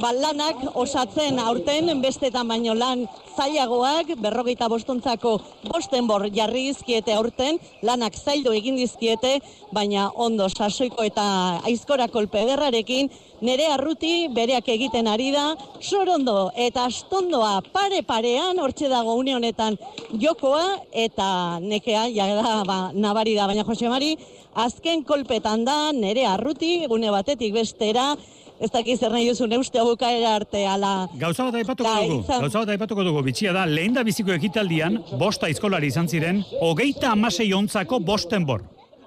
balanak 0.00 0.62
osatzen 0.74 1.38
aurten 1.38 1.90
bestetan 2.02 2.48
baino 2.48 2.74
lan 2.74 3.06
zailagoak 3.36 4.14
berrogeita 4.22 4.68
bostontzako 4.68 5.36
bosten 5.70 6.06
bor 6.10 6.26
jarri 6.34 6.66
dizkiete 6.70 7.14
aurten 7.14 7.58
lanak 7.82 8.18
zaildu 8.18 8.52
egin 8.60 8.76
dizkiete 8.76 9.38
baina 9.72 10.10
ondo 10.14 10.48
sasoiko 10.48 11.06
eta 11.06 11.24
aizkora 11.70 12.08
kolpe 12.08 12.42
ederrarekin 12.42 13.10
nere 13.40 13.66
arruti 13.70 14.28
bereak 14.34 14.68
egiten 14.74 15.06
ari 15.06 15.30
da 15.30 15.44
sorondo 15.80 16.50
eta 16.56 16.86
astondoa 16.90 17.60
pare 17.72 18.02
parean 18.02 18.58
hortxe 18.58 18.88
dago 18.90 19.14
une 19.20 19.34
honetan 19.36 19.78
jokoa 20.24 20.64
eta 20.92 21.60
nekea 21.62 22.08
ja 22.14 22.26
da 22.42 22.64
ba, 22.64 22.78
nabari 22.94 23.34
da. 23.34 23.46
Baina 23.46 23.64
Jose 23.64 23.88
Mari 23.88 24.16
azken 24.54 25.04
kolpetan 25.04 25.64
da 25.64 25.92
nere 25.92 26.26
arruti 26.26 26.86
gune 26.88 27.10
batetik 27.10 27.54
bestera 27.54 28.14
ez 28.60 28.70
dakiz 28.74 28.98
zer 28.98 29.12
nahi 29.14 29.28
duzu 29.28 29.46
neuste 29.46 29.82
bukaera 29.86 30.34
arte 30.40 30.64
ala. 30.66 31.08
Gauza 31.18 31.46
bat 31.46 31.58
aipatuko 31.60 31.94
dugu, 32.02 32.22
gauza 32.26 32.62
bat 32.64 32.72
aipatuko 32.74 33.04
dugu, 33.06 33.22
bitxia 33.22 33.52
da, 33.54 33.64
lehen 33.66 33.94
da 33.94 34.02
biziko 34.06 34.34
ekitaldian, 34.34 34.98
bosta 35.18 35.50
izkolari 35.50 35.92
izan 35.92 36.08
ziren, 36.10 36.42
hogeita 36.60 37.12
amasei 37.14 37.52
ontzako 37.54 38.00
bosten 38.00 38.46
bor. 38.46 38.64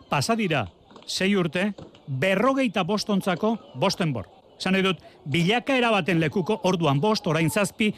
Pasadira, 0.10 0.66
sei 1.06 1.34
urte, 1.36 1.72
berrogeita 2.08 2.84
bostontzako 2.88 3.58
bosten 3.80 4.14
bor. 4.16 4.30
Zan 4.62 4.78
edut, 4.78 5.00
bilaka 5.26 5.76
erabaten 5.76 6.20
lekuko, 6.22 6.60
orduan 6.70 7.00
bost, 7.02 7.28
orain 7.28 7.50
zazpi, 7.50 7.92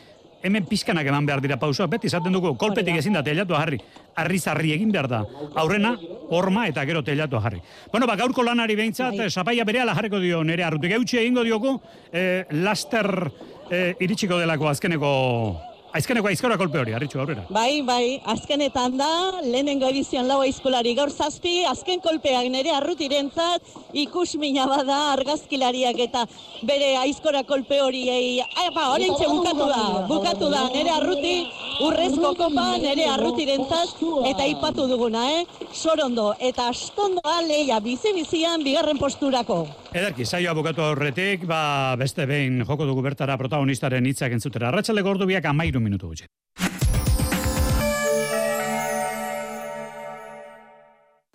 hemen 0.43 0.65
pizkanak 0.67 1.07
eman 1.07 1.25
behar 1.25 1.41
dira 1.41 1.57
pausoa, 1.59 1.87
beti 1.87 2.09
izaten 2.11 2.35
dugu, 2.35 2.53
kolpetik 2.59 2.99
ezin 2.99 3.15
da 3.15 3.23
telatu 3.23 3.55
jarri, 3.55 3.79
arri 4.19 4.39
zarri 4.39 4.73
egin 4.75 4.91
behar 4.91 5.07
da. 5.09 5.23
Aurrena, 5.55 5.95
horma 6.29 6.67
eta 6.67 6.85
gero 6.85 7.01
telatu 7.03 7.39
jarri. 7.41 7.61
Bueno, 7.91 8.07
ba, 8.07 8.17
gaurko 8.19 8.43
lanari 8.43 8.75
behintzat, 8.75 9.17
bai. 9.17 9.29
sapaia 9.31 9.65
bere 9.65 9.87
jarriko 9.87 10.19
dio 10.19 10.43
nere 10.43 10.63
arrutik. 10.63 10.91
Eutxe 10.99 11.21
egingo 11.23 11.43
diogu, 11.43 11.79
eh, 12.11 12.45
laster 12.51 13.31
eh, 13.71 13.95
iritsiko 13.99 14.39
delako 14.39 14.69
azkeneko 14.69 15.72
Aizkeneko 15.93 16.25
aizkora 16.25 16.55
kolpe 16.57 16.79
hori, 16.81 16.93
harritxu 16.97 17.19
aurrera. 17.21 17.43
Bai, 17.53 17.83
bai, 17.85 18.17
azkenetan 18.33 18.95
da, 18.97 19.09
lehenengo 19.45 19.85
edizioan 19.93 20.25
lau 20.25 20.39
aizkolari 20.41 20.95
gaur 20.97 21.11
zazpi, 21.13 21.59
azken 21.69 22.01
kolpeak 22.01 22.47
nire 22.49 22.71
arrutiren 22.73 23.29
zat, 23.29 23.67
ikus 23.93 24.31
mina 24.41 24.65
bada 24.71 24.97
argazkilariak 25.11 25.99
eta 26.07 26.23
bere 26.65 26.95
aizkora 27.03 27.43
kolpe 27.45 27.77
hori, 27.83 28.07
ba, 28.73 28.87
hori 28.95 29.11
bukatu 29.13 29.67
da, 29.69 29.83
bukatu 30.09 30.49
da, 30.49 30.63
nire 30.73 30.95
arruti, 30.95 31.35
urrezko 31.85 32.33
kopa, 32.41 32.65
nire 32.81 33.05
arrutiren 33.13 33.61
zat, 33.69 34.01
eta 34.31 34.49
ipatu 34.49 34.87
duguna, 34.89 35.27
eh? 35.37 35.69
Sorondo, 35.73 36.31
eta 36.41 36.71
astondo 36.73 37.21
aleia, 37.37 37.77
bizi-bizian, 37.85 38.65
bigarren 38.65 38.97
posturako. 38.97 39.67
Ederki, 39.93 40.25
saio 40.25 40.49
abokatu 40.49 40.81
horretik, 40.87 41.45
ba, 41.45 41.93
beste 42.01 42.25
behin 42.25 42.63
joko 42.65 42.89
dugu 42.89 43.05
bertara 43.05 43.37
protagonistaren 43.37 44.09
hitzak 44.09 44.33
entzutera. 44.33 44.71
Arratxale 44.71 45.05
gordu 45.05 45.29
biak 45.29 45.45
amairu 45.45 45.82
minutu 45.83 46.07
gutxi. 46.11 46.27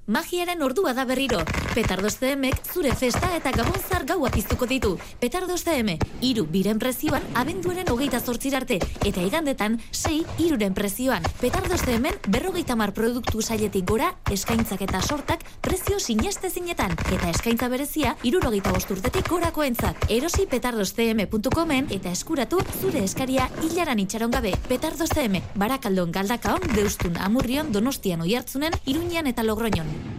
Magiaren 0.09 0.63
ordua 0.65 0.95
da 0.97 1.05
berriro. 1.05 1.45
Petardos 1.79 2.17
CMek 2.19 2.57
zure 2.67 2.91
festa 2.99 3.29
eta 3.37 3.53
gabonzar 3.55 4.03
gaua 4.03 4.33
piztuko 4.35 4.67
ditu. 4.67 4.97
Petardos 5.21 5.61
CM, 5.63 5.93
iru 6.27 6.43
biren 6.51 6.81
prezioan 6.83 7.23
abenduaren 7.39 7.87
hogeita 7.93 8.19
zortzirarte, 8.19 8.81
eta 9.07 9.23
igandetan, 9.23 9.77
sei 9.93 10.25
iruren 10.43 10.75
prezioan. 10.75 11.23
Petardos 11.39 11.85
CMen 11.87 12.19
berrogeita 12.27 12.75
mar 12.75 12.91
produktu 12.99 13.47
sailetik 13.47 13.87
gora, 13.87 14.11
eskaintzak 14.27 14.83
eta 14.89 15.05
sortak 15.07 15.47
prezio 15.63 16.01
sineste 16.03 16.51
zinetan, 16.51 16.99
eta 17.15 17.31
eskaintza 17.31 17.71
berezia 17.71 18.17
irurogeita 18.27 18.75
bosturtetik 18.75 19.31
gorako 19.31 19.63
entzat. 19.63 20.11
Erosi 20.11 20.51
petardoscm.comen 20.51 21.93
eta 21.95 22.11
eskuratu 22.11 22.59
zure 22.81 23.07
eskaria 23.07 23.53
hilaran 23.63 24.03
itxaron 24.03 24.35
gabe. 24.35 24.57
Petardos 24.67 25.15
CM, 25.15 25.45
barakaldon 25.55 26.11
galdakaon, 26.11 26.73
deustun, 26.75 27.23
amurrion, 27.23 27.71
donostian 27.71 28.27
oiartzunen, 28.27 28.75
iruñan 28.85 29.31
eta 29.31 29.47
logroñon. 29.47 30.18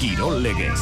Kirol 0.00 0.40
Legez. 0.40 0.80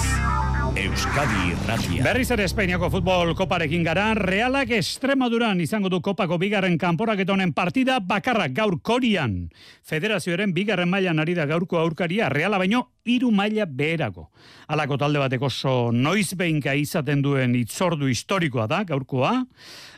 Euskadi 0.78 1.48
Irratia. 1.50 2.04
Berriz 2.06 2.28
ere 2.30 2.44
Espainiako 2.46 2.86
futbol 2.92 3.32
koparekin 3.34 3.82
gara, 3.82 4.12
Realak 4.14 4.70
Extremaduran 4.76 5.58
izango 5.58 5.90
du 5.90 5.98
kopako 6.06 6.36
bigarren 6.38 6.76
kanporaketa 6.78 7.34
honen 7.34 7.50
partida 7.56 7.96
bakarra 7.98 8.46
gaur 8.54 8.76
korian. 8.78 9.48
Federazioaren 9.82 10.52
bigarren 10.54 10.86
mailan 10.92 11.18
ari 11.18 11.34
da 11.34 11.48
gaurko 11.50 11.80
aurkaria, 11.80 12.28
Reala 12.30 12.60
baino 12.62 12.84
hiru 13.02 13.32
maila 13.34 13.66
beherago. 13.66 14.28
Halako 14.70 15.00
talde 15.02 15.18
bateko 15.18 15.50
oso 15.50 15.90
noiz 15.90 16.36
behinka 16.38 16.76
izaten 16.78 17.24
duen 17.24 17.56
itzordu 17.58 18.06
historikoa 18.06 18.68
da 18.70 18.84
gaurkoa. 18.86 19.32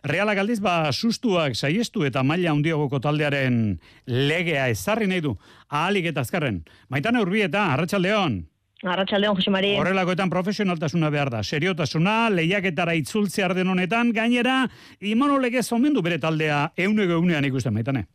Realak 0.09 0.41
aldiz 0.41 0.62
ba 0.65 0.87
sustuak 0.93 1.61
saiestu 1.61 2.07
eta 2.09 2.23
maila 2.25 2.55
handiagoko 2.55 3.03
taldearen 3.05 3.77
legea 4.07 4.71
ezarri 4.73 5.11
nahi 5.12 5.29
du. 5.29 5.37
Ahalik 5.69 6.09
eta 6.15 6.25
azkarren. 6.25 6.65
Maitane 6.89 7.21
Urbieta, 7.21 7.69
Arratsaldeon. 7.75 8.47
Jose 8.82 9.50
Mari. 9.50 9.75
Horrelakoetan 9.76 10.30
profesionaltasuna 10.30 11.10
behar 11.10 11.30
da. 11.30 11.42
Seriotasuna, 11.42 12.30
lehiaketara 12.30 12.94
itzultzea 12.94 13.52
den 13.54 13.68
honetan, 13.68 14.12
gainera, 14.12 14.68
imanolege 15.00 15.62
zomendu 15.62 16.02
bere 16.02 16.18
taldea 16.18 16.70
euneko 16.76 17.12
eunean 17.20 17.44
ikusten 17.44 17.75
maitane. 17.75 18.06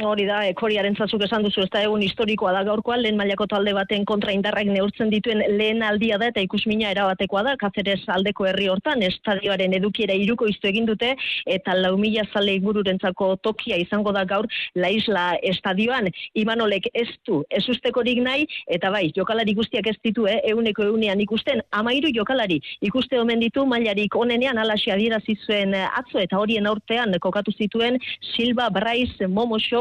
Hori 0.00 0.24
da, 0.24 0.38
ekoriaren 0.48 0.94
zazuk 0.96 1.20
esan 1.26 1.42
duzu, 1.44 1.66
ez 1.66 1.68
da 1.68 1.82
egun 1.84 2.00
historikoa 2.00 2.54
da 2.56 2.62
gaurkoa, 2.64 2.96
lehen 2.96 3.18
mailako 3.18 3.44
talde 3.44 3.74
baten 3.76 4.06
kontra 4.08 4.32
indarrak 4.32 4.64
neurtzen 4.64 5.10
dituen 5.12 5.42
lehen 5.58 5.82
aldia 5.84 6.16
da, 6.16 6.30
eta 6.32 6.40
ikusmina 6.40 6.88
erabatekoa 6.94 7.42
da, 7.44 7.52
kazeres 7.60 7.98
aldeko 8.08 8.46
herri 8.48 8.70
hortan, 8.72 9.02
estadioaren 9.04 9.76
edukiera 9.76 10.16
iruko 10.16 10.48
iztu 10.48 10.70
egin 10.70 10.88
dute, 10.88 11.10
eta 11.44 11.74
lau 11.76 11.98
mila 12.00 12.24
zale 12.32 12.54
ingururentzako 12.56 13.34
tokia 13.44 13.76
izango 13.76 14.14
da 14.16 14.22
gaur, 14.24 14.48
la 14.74 14.88
isla 14.88 15.26
estadioan, 15.42 16.08
imanolek 16.40 16.88
ez 16.94 17.10
du, 17.28 17.42
ez 17.50 17.62
ustekorik 17.68 18.22
nahi, 18.24 18.48
eta 18.72 18.88
bai, 18.96 19.10
jokalari 19.12 19.52
guztiak 19.60 19.92
ez 19.92 19.98
ditu, 20.00 20.24
eh, 20.24 20.38
euneko 20.54 20.88
eunean 20.88 21.20
ikusten, 21.20 21.60
amairu 21.82 22.14
jokalari, 22.16 22.62
ikuste 22.80 23.20
omen 23.20 23.44
ditu, 23.44 23.66
mailarik 23.68 24.16
onenean 24.16 24.56
alaxi 24.56 24.96
adierazi 24.96 25.36
zuen 25.44 25.76
eh, 25.76 25.84
atzo, 26.00 26.16
eta 26.24 26.40
horien 26.40 26.72
aurtean 26.72 27.12
kokatu 27.20 27.52
zituen, 27.52 28.00
Silva, 28.32 28.72
Brais, 28.72 29.20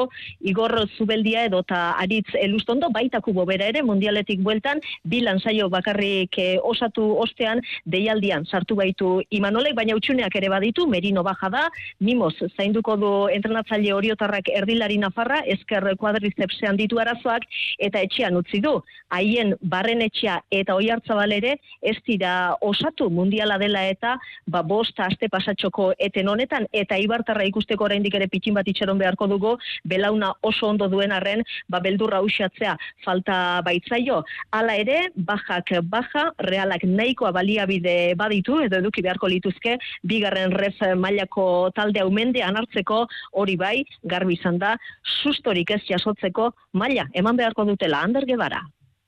Momosho, 0.02 0.10
Igor 0.42 0.88
Zubeldia 0.98 1.46
edo 1.46 1.60
eta 1.60 1.92
Aritz 2.00 2.34
Elustondo, 2.34 2.90
baita 2.90 3.22
kubo 3.22 3.46
bera 3.46 3.68
ere, 3.68 3.84
mundialetik 3.84 4.42
bueltan, 4.42 4.82
bilan 5.04 5.40
zaio 5.40 5.70
bakarrik 5.70 6.38
eh, 6.38 6.58
osatu 6.62 7.18
ostean, 7.20 7.62
deialdian 7.86 8.46
sartu 8.46 8.76
baitu 8.76 9.22
Imanolek, 9.30 9.76
baina 9.76 9.96
utxuneak 9.96 10.36
ere 10.36 10.50
baditu, 10.50 10.88
Merino 10.88 11.24
baja 11.24 11.50
da, 11.50 11.70
Mimos 12.00 12.36
zainduko 12.58 12.98
du 12.98 13.12
entrenatzaile 13.30 13.94
oriotarrak 13.94 14.50
erdilari 14.50 14.98
nafarra, 14.98 15.42
esker 15.46 15.96
kuadrizepsean 15.98 16.78
ditu 16.78 17.00
arazoak, 17.00 17.46
eta 17.80 18.02
etxean 18.02 18.38
utzi 18.38 18.62
du, 18.62 18.80
haien 19.12 19.56
barren 19.62 20.02
etxea 20.02 20.42
eta 20.52 20.76
oi 20.76 20.90
ere, 20.92 21.58
ez 21.82 21.98
dira 22.08 22.56
osatu 22.62 23.10
mundiala 23.10 23.58
dela 23.58 23.84
eta, 23.88 24.18
ba, 24.48 24.62
bost 24.62 25.00
aste 25.00 25.30
pasatxoko 25.30 25.94
eten 26.00 26.28
honetan, 26.28 26.68
eta 26.72 26.98
ibartarra 26.98 27.44
ikusteko 27.46 27.86
oraindik 27.86 28.16
ere 28.16 28.28
pitxin 28.28 28.54
bat 28.54 28.68
itxeron 28.68 28.98
beharko 28.98 29.28
dugu, 29.28 29.58
belauna 29.92 30.32
oso 30.48 30.70
ondo 30.72 30.88
duen 30.92 31.12
arren, 31.12 31.44
ba, 31.70 31.82
beldurra 31.84 32.22
usatzea 32.26 32.78
falta 33.06 33.62
baitzaio. 33.68 34.22
Hala 34.56 34.78
ere, 34.82 35.00
bajak 35.16 35.76
baja, 35.92 36.28
realak 36.48 36.86
nahikoa 36.88 37.34
baliabide 37.36 38.16
baditu, 38.20 38.62
edo 38.66 38.82
eduki 38.82 39.04
beharko 39.06 39.30
lituzke, 39.32 39.78
bigarren 40.08 40.56
ref 40.64 40.82
mailako 40.98 41.46
talde 41.76 42.04
aumende 42.04 42.44
anartzeko 42.44 43.06
hori 43.42 43.58
bai, 43.60 43.78
garbi 44.04 44.40
izan 44.40 44.60
da, 44.62 44.76
sustorik 45.22 45.76
ez 45.78 45.82
jasotzeko 45.90 46.52
maila, 46.74 47.08
eman 47.14 47.40
beharko 47.40 47.68
dutela, 47.68 48.06
Ander 48.06 48.28
Gebara. 48.30 48.64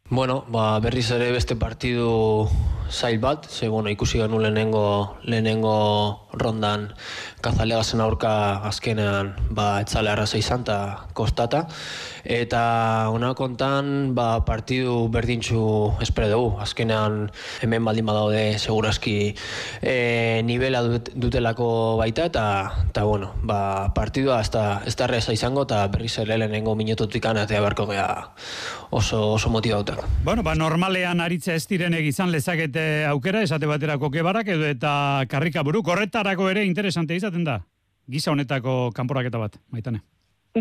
Bueno, 0.10 0.46
ba, 0.48 0.80
berriz 0.80 1.08
ere 1.16 1.32
beste 1.34 1.56
partidu 1.56 2.46
zail 2.94 3.18
bat, 3.18 3.48
ze 3.50 3.68
bueno, 3.68 3.90
ikusi 3.90 4.20
ganu 4.20 4.38
lehenengo, 4.38 5.18
lehenengo 5.24 6.28
rondan 6.34 6.94
kazalegazen 7.42 8.02
aurka 8.02 8.62
azkenean 8.68 9.34
ba, 9.50 9.82
etzale 9.82 10.12
arraza 10.12 10.38
izan 10.38 10.62
eta 10.62 11.08
kostata. 11.18 11.64
Eta 12.24 13.10
ona 13.12 13.34
kontan 13.34 14.14
ba, 14.16 14.46
partidu 14.46 15.08
berdintxu 15.10 15.64
espere 16.06 16.30
dugu. 16.30 16.60
Azkenean 16.62 17.32
hemen 17.66 17.84
baldin 17.84 18.06
badaude 18.06 18.60
segurazki 18.60 19.34
e, 19.82 19.96
nivela 20.46 20.84
dut, 20.86 21.10
dutelako 21.16 21.98
baita 21.98 22.28
eta, 22.30 22.46
eta 22.92 23.08
bueno, 23.10 23.34
ba, 23.42 23.90
partidua 23.96 24.42
ez 24.42 24.52
da, 24.52 24.84
ez 24.86 24.96
da 24.96 25.10
izango 25.34 25.66
eta 25.66 25.88
berriz 25.88 26.18
ere 26.20 26.38
lehenengo 26.38 26.76
minututik 26.76 27.26
anatea 27.26 27.66
beharko 27.66 27.90
gea 27.90 28.08
oso, 28.94 29.34
oso 29.34 29.50
motibautak. 29.94 30.24
Bueno, 30.24 30.44
ba, 30.44 30.56
normalean 30.56 31.22
aritza 31.22 31.54
ez 31.54 31.68
diren 31.68 31.94
egizan 31.94 32.32
lezakete 32.32 33.06
aukera, 33.06 33.42
esate 33.44 33.66
baterako 33.66 34.10
kebarak 34.12 34.48
edo 34.48 34.66
eta 34.66 35.26
karrika 35.30 35.64
buruk. 35.64 35.88
Horretarako 35.88 36.50
ere 36.50 36.66
interesante 36.66 37.16
izaten 37.16 37.44
da. 37.44 37.62
Giza 38.10 38.32
honetako 38.32 38.92
kanporaketa 38.94 39.38
bat, 39.38 39.58
maitane. 39.72 40.02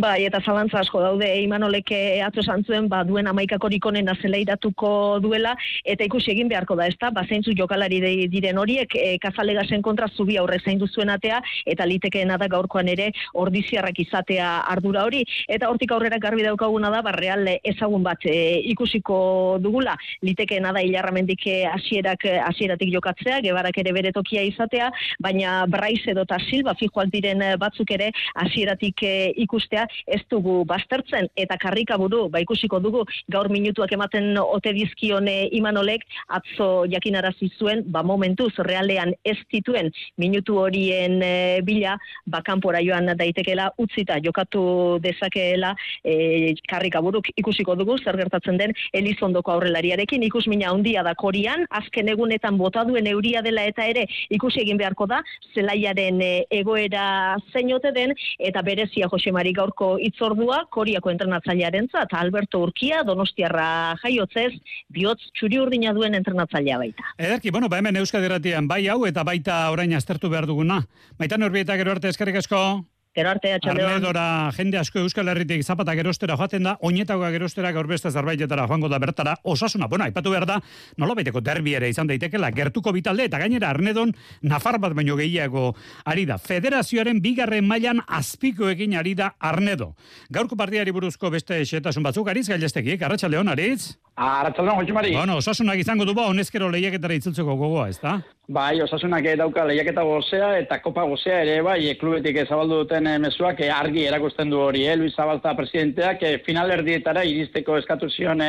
Bai, 0.00 0.24
eta 0.24 0.38
zalantza 0.40 0.78
asko 0.80 1.02
daude, 1.04 1.26
Imanoleke 1.44 2.22
atzo 2.24 2.40
esan 2.40 2.62
zuen, 2.64 2.86
ba, 2.88 3.02
duen 3.04 3.26
amaikakorik 3.28 3.84
onena 3.84 4.14
zeleiratuko 4.16 5.18
duela, 5.20 5.50
eta 5.84 6.06
ikusi 6.06 6.30
egin 6.32 6.48
beharko 6.48 6.78
da, 6.78 6.86
ezta, 6.88 7.10
ba, 7.12 7.26
zeintzu 7.28 7.52
jokalari 7.58 7.98
diren 8.32 8.56
horiek, 8.56 8.96
e, 8.96 9.18
kazalegasen 9.20 9.82
kontra 9.84 10.08
zubi 10.16 10.38
aurre 10.40 10.56
zein 10.64 10.80
duzuen 10.80 11.12
atea, 11.12 11.42
eta 11.68 11.84
litekeen 11.84 12.32
da 12.32 12.48
gaurkoan 12.48 12.88
ere, 12.88 13.10
ordiziarrak 13.34 14.00
izatea 14.00 14.62
ardura 14.72 15.02
hori, 15.04 15.26
eta 15.46 15.68
hortik 15.68 15.92
aurrera 15.92 16.16
garbi 16.16 16.48
daukaguna 16.48 16.88
da, 16.88 17.02
ba, 17.04 17.12
real 17.12 17.44
ezagun 17.52 18.02
bat 18.08 18.24
e, 18.24 18.62
ikusiko 18.72 19.58
dugula, 19.60 19.98
litekeen 20.24 20.70
da 20.72 20.80
hilarramendik 20.80 21.44
hasierak 21.74 22.24
hasieratik 22.46 22.94
jokatzea, 22.96 23.42
gebarak 23.44 23.76
ere 23.84 23.92
bere 23.92 24.16
tokia 24.16 24.40
izatea, 24.54 24.88
baina 25.20 25.66
Brais 25.68 26.00
edo 26.08 26.24
eta 26.24 26.40
Silva 26.48 26.72
fijoak 26.80 27.12
diren 27.12 27.44
batzuk 27.60 27.92
ere 27.92 28.08
hasieratik 28.40 29.04
e, 29.04 29.14
ikustea, 29.44 29.81
ez 30.06 30.22
dugu 30.30 30.62
baztertzen 30.68 31.28
eta 31.36 31.56
karrika 31.60 31.98
buru, 31.98 32.28
ba 32.28 32.40
ikusiko 32.42 32.80
dugu 32.80 33.04
gaur 33.32 33.48
minutuak 33.52 33.92
ematen 33.92 34.36
ote 34.38 34.72
dizkione 34.76 35.48
imanolek, 35.58 36.04
atzo 36.28 36.84
jakinarazi 36.90 37.50
zuen, 37.58 37.84
ba 37.86 38.02
momentu 38.02 38.48
realean 38.62 39.14
ez 39.24 39.38
dituen 39.52 39.90
minutu 40.18 40.58
horien 40.58 41.20
e, 41.22 41.60
bila, 41.64 41.96
ba 42.26 42.42
kanpora 42.42 42.82
joan 42.84 43.12
daitekela 43.16 43.70
utzita 43.78 44.18
jokatu 44.24 44.98
dezakeela 45.02 45.74
e, 46.04 46.54
karrika 46.68 47.00
buruk 47.00 47.28
ikusiko 47.36 47.76
dugu, 47.76 47.98
zer 47.98 48.16
gertatzen 48.16 48.58
den 48.58 48.74
Elizondoko 48.92 49.52
aurrelariarekin, 49.52 50.22
ikusmina 50.28 50.70
handia 50.70 51.02
da 51.02 51.14
korian, 51.14 51.66
azken 51.70 52.08
egunetan 52.12 52.58
bota 52.58 52.84
duen 52.84 53.06
euria 53.06 53.42
dela 53.42 53.64
eta 53.68 53.86
ere 53.88 54.06
ikusi 54.30 54.62
egin 54.62 54.80
beharko 54.80 55.06
da, 55.10 55.22
zelaiaren 55.54 56.20
egoera 56.50 57.36
zeinote 57.52 57.92
den, 57.92 58.14
eta 58.38 58.62
berezia 58.62 59.08
Josemari 59.12 59.52
gaur 59.56 59.71
gaurko 59.72 59.98
itzordua 60.00 60.66
Koriako 60.70 61.10
entrenatzailearen 61.10 61.88
eta 61.88 62.20
Alberto 62.20 62.60
Urkia 62.62 63.02
Donostiarra 63.04 63.96
jaiotzez 64.02 64.52
bihotz 64.92 65.20
txuri 65.38 65.58
urdina 65.58 65.92
duen 65.92 66.14
entrenatzailea 66.14 66.78
baita. 66.78 67.02
Ederki, 67.18 67.50
bueno, 67.50 67.68
ba 67.68 67.78
hemen 67.78 67.96
Euskadi 67.96 68.28
bai 68.66 68.88
hau 68.88 69.06
eta 69.06 69.24
baita 69.24 69.70
orain 69.70 69.92
aztertu 69.94 70.28
behar 70.28 70.46
duguna. 70.46 70.86
Baita 71.18 71.36
norbieta 71.38 71.76
gero 71.76 71.92
arte 71.92 72.08
eskerrik 72.08 72.36
asko. 72.36 72.84
Gero 73.14 73.28
arte, 73.28 73.50
atxaldeon. 73.52 73.90
Arnedora, 73.92 74.50
jende 74.56 74.78
asko 74.80 75.02
Euskal 75.02 75.28
Herritik 75.28 75.60
zapata 75.68 75.92
gerostera 75.92 76.32
joaten 76.40 76.64
da, 76.64 76.78
oinetagoa 76.80 77.28
gerostera 77.34 77.68
gaur 77.76 77.84
beste 77.90 78.08
zarbaitetara 78.08 78.64
joango 78.70 78.88
da 78.88 78.96
bertara, 79.02 79.34
osasuna, 79.44 79.84
bueno, 79.86 80.06
aipatu 80.06 80.32
behar 80.32 80.46
da, 80.48 80.56
nola 80.96 81.12
baiteko 81.18 81.42
derbi 81.44 81.74
ere 81.76 81.90
izan 81.92 82.08
daitekela, 82.08 82.48
gertuko 82.56 82.94
bitalde, 82.96 83.26
eta 83.28 83.36
gainera 83.42 83.68
Arnedon, 83.68 84.14
nafar 84.48 84.78
bat 84.80 84.96
baino 84.96 85.18
gehiago 85.20 85.74
ari 86.08 86.24
da. 86.24 86.38
Federazioaren 86.40 87.20
bigarren 87.20 87.68
mailan 87.68 88.00
azpikoekin 88.06 88.96
ari 88.96 89.12
da 89.18 89.34
Arnedo. 89.38 89.92
Gaurko 90.32 90.56
partiari 90.56 90.96
buruzko 90.96 91.28
beste 91.36 91.60
xetasun 91.68 92.08
batzuk, 92.08 92.32
ariz 92.32 92.46
gailestekik, 92.48 93.02
arratsaldeon 93.02 93.52
ariz? 93.52 93.98
Arratxaldeon, 94.14 94.76
Jose 94.76 94.92
Mari. 94.92 95.14
Bueno, 95.16 95.38
osasunak 95.40 95.78
izango 95.80 96.04
du 96.04 96.12
ba, 96.14 96.26
honezkero 96.28 96.68
lehiaketara 96.68 97.16
itzultzeko 97.16 97.54
gogoa, 97.56 97.88
ez 97.88 97.98
da? 98.02 98.18
Bai, 98.52 98.82
osasunak 98.84 99.24
dauka 99.40 99.64
lehiaketa 99.64 100.02
gozea 100.04 100.50
eta 100.58 100.80
kopa 100.84 101.06
gozea 101.08 101.38
ere, 101.46 101.54
bai, 101.64 101.78
e, 101.88 101.94
klubetik 101.96 102.36
ezabaldu 102.42 102.82
duten 102.82 103.06
e, 103.08 103.16
mezuak 103.22 103.62
argi 103.72 104.04
erakusten 104.04 104.50
du 104.52 104.60
hori, 104.60 104.84
eh? 104.84 104.96
Luis 105.00 105.14
Zabalza 105.16 105.54
presidenteak 105.56 106.26
finalerdietara 106.44 107.24
iristeko 107.24 107.78
eskatu 107.80 108.10
zion 108.10 108.44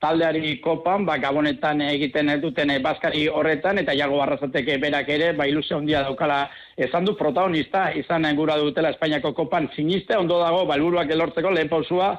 taldeari 0.00 0.58
kopan, 0.60 1.06
ba, 1.06 1.16
gabonetan 1.18 1.80
egiten 1.88 2.30
duten 2.40 2.72
baskari 2.82 3.26
horretan, 3.28 3.78
eta 3.78 3.94
jago 3.96 4.18
barrazateke 4.20 4.78
berak 4.82 5.08
ere, 5.08 5.32
ba, 5.32 5.46
ilusio 5.46 5.78
handia 5.78 6.02
daukala 6.06 6.46
esan 6.76 7.06
du 7.08 7.14
protagonista, 7.16 7.88
izan 7.96 8.26
gura 8.36 8.58
dutela 8.60 8.90
Espainiako 8.92 9.32
kopan 9.34 9.70
siniste, 9.74 10.16
ondo 10.16 10.38
dago, 10.42 10.64
balburuak 10.68 11.10
elortzeko 11.10 11.50
lehen 11.50 11.70
pausua, 11.72 12.10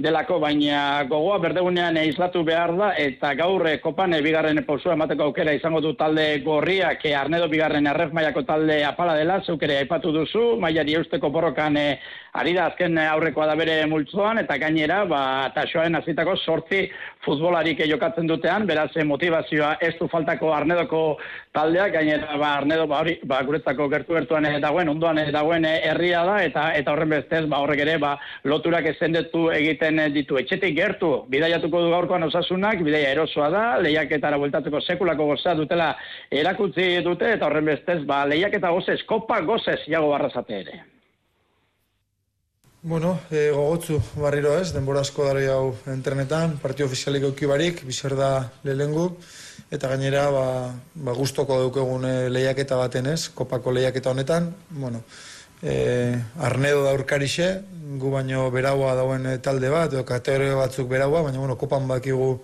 delako, 0.00 0.38
baina 0.40 1.04
gogoa 1.08 1.38
berdegunean 1.40 1.96
islatu 2.04 2.42
behar 2.44 2.72
da, 2.76 2.90
eta 3.00 3.34
gaur 3.36 3.66
e, 3.68 3.76
kopan 3.84 4.16
e, 4.16 4.22
bigarren 4.24 4.62
pausua 4.64 4.96
emateko 4.96 5.28
aukera 5.28 5.52
izango 5.56 5.82
du 5.84 5.92
talde 5.96 6.26
gorriak, 6.44 7.04
e, 7.04 7.14
arnedo 7.16 7.48
bigarren 7.52 7.86
erref 7.92 8.12
maiako 8.16 8.44
talde 8.48 8.82
apala 8.84 9.16
dela, 9.16 9.42
zeukere 9.44 9.78
aipatu 9.82 10.12
duzu, 10.12 10.46
maiari 10.60 10.96
eusteko 10.96 11.30
borrokan 11.32 11.76
e, 11.76 11.86
ari 12.36 12.52
da 12.56 12.70
azken 12.70 12.98
aurrekoa 13.00 13.46
da 13.48 13.56
bere 13.56 13.78
multzoan, 13.88 14.40
eta 14.40 14.56
gainera, 14.60 15.04
ba, 15.08 15.20
tasoaren 15.56 16.00
azitako 16.00 16.36
sortzi 16.36 16.86
futbolarik 17.26 17.82
jokatzen 17.90 18.28
dutean, 18.30 18.66
beraz 18.68 18.90
eh, 18.96 19.04
motivazioa 19.04 19.74
ez 19.82 19.92
du 19.98 20.08
faltako 20.08 20.52
Arnedoko 20.54 21.02
taldeak, 21.56 21.92
gainera 21.96 22.38
ba, 22.38 22.52
Arnedo 22.60 22.86
ba, 22.90 23.02
hori, 23.02 23.16
ba, 23.26 23.42
guretzako 23.46 23.88
gertu 23.92 24.16
gertuan 24.16 24.48
dagoen, 24.62 24.90
ondoan 24.94 25.20
dagoen 25.34 25.66
eh, 25.68 25.76
herria 25.90 26.22
da, 26.28 26.38
eta 26.46 26.68
eta 26.78 26.94
horren 26.94 27.14
bestez, 27.16 27.44
ba, 27.50 27.60
horrek 27.64 27.84
ere, 27.84 27.98
ba, 28.02 28.14
loturak 28.44 28.88
ezendetu 28.94 29.46
egiten 29.54 30.00
ditu. 30.14 30.40
Etxetik 30.40 30.76
gertu, 30.78 31.12
bidaiatuko 31.32 31.84
du 31.84 31.92
gaurkoan 31.94 32.28
osasunak, 32.30 32.82
bidaia 32.86 33.12
erosoa 33.16 33.50
da, 33.52 33.64
lehiaketara 33.82 34.40
bueltatzeko 34.42 34.82
sekulako 34.82 35.30
goza 35.34 35.56
dutela 35.58 35.92
erakutzi 36.30 36.90
dute, 37.06 37.36
eta 37.38 37.50
horren 37.50 37.72
bestez, 37.74 38.02
ba, 38.08 38.24
lehiaketa 38.30 38.74
gozez, 38.74 39.00
kopa 39.08 39.40
gozez, 39.46 39.80
jago 39.90 40.12
barrazate 40.14 40.62
ere. 40.64 40.84
Bueno, 42.86 43.18
e, 43.32 43.50
gogotzu 43.50 43.96
barriro 44.14 44.52
ez, 44.60 44.68
denbora 44.70 45.00
asko 45.02 45.24
dara 45.26 45.40
hau 45.56 45.72
internetan, 45.90 46.52
partio 46.62 46.86
ofizialik 46.86 47.24
eukibarik, 47.26 47.80
bizer 47.82 48.12
da 48.14 48.28
lehengu, 48.62 49.08
eta 49.74 49.90
gainera 49.90 50.28
ba, 50.30 50.44
ba 50.94 51.14
guztoko 51.16 51.56
daukegun 51.64 52.06
e, 52.06 52.12
lehiaketa 52.30 52.78
baten 52.78 53.08
ez, 53.10 53.24
kopako 53.34 53.74
lehiaketa 53.74 54.12
honetan, 54.14 54.52
bueno, 54.70 55.00
e, 55.66 56.14
arnedo 56.38 56.84
da 56.86 56.94
urkarixe, 56.94 57.48
gu 57.98 58.12
baino 58.14 58.46
beraua 58.54 58.94
dauen 58.94 59.26
talde 59.42 59.72
bat, 59.74 59.90
edo 59.90 60.06
kategoria 60.06 60.54
batzuk 60.54 60.86
beraua, 60.86 61.24
baina 61.26 61.42
bueno, 61.42 61.58
kopan 61.58 61.90
bakigu 61.90 62.36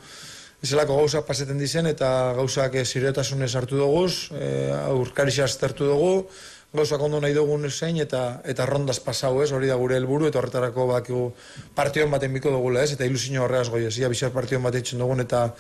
Ezelako 0.63 0.95
gauzak 1.01 1.25
paseten 1.27 1.59
dizen 1.59 1.89
eta 1.91 2.09
gauzak 2.37 2.77
e, 2.79 2.85
ziriotasunez 2.87 3.51
hartu 3.59 3.81
dugu, 3.81 4.05
e, 4.39 4.51
urkarixe 4.95 5.43
aztertu 5.43 5.89
dugu, 5.91 6.13
gauzak 6.73 7.03
ondo 7.05 7.21
nahi 7.21 7.35
dugun 7.37 7.69
zein 7.71 7.99
eta 8.01 8.41
eta 8.49 8.67
rondaz 8.67 8.99
pasau 9.05 9.43
ez, 9.45 9.51
hori 9.53 9.69
da 9.69 9.77
gure 9.77 9.97
helburu 9.99 10.29
eta 10.31 10.41
horretarako 10.41 10.87
bakigu 10.89 11.25
partion 11.77 12.11
baten 12.11 12.33
biko 12.33 12.51
dugula 12.55 12.83
ez, 12.83 12.93
eta 12.97 13.05
ilusio 13.05 13.45
horreaz 13.45 13.69
goi 13.69 13.85
ez, 13.85 13.99
ia 13.99 14.09
bizar 14.09 14.33
partion 14.33 14.63
bat 14.63 14.75
dugun 14.75 15.21
eta 15.21 15.51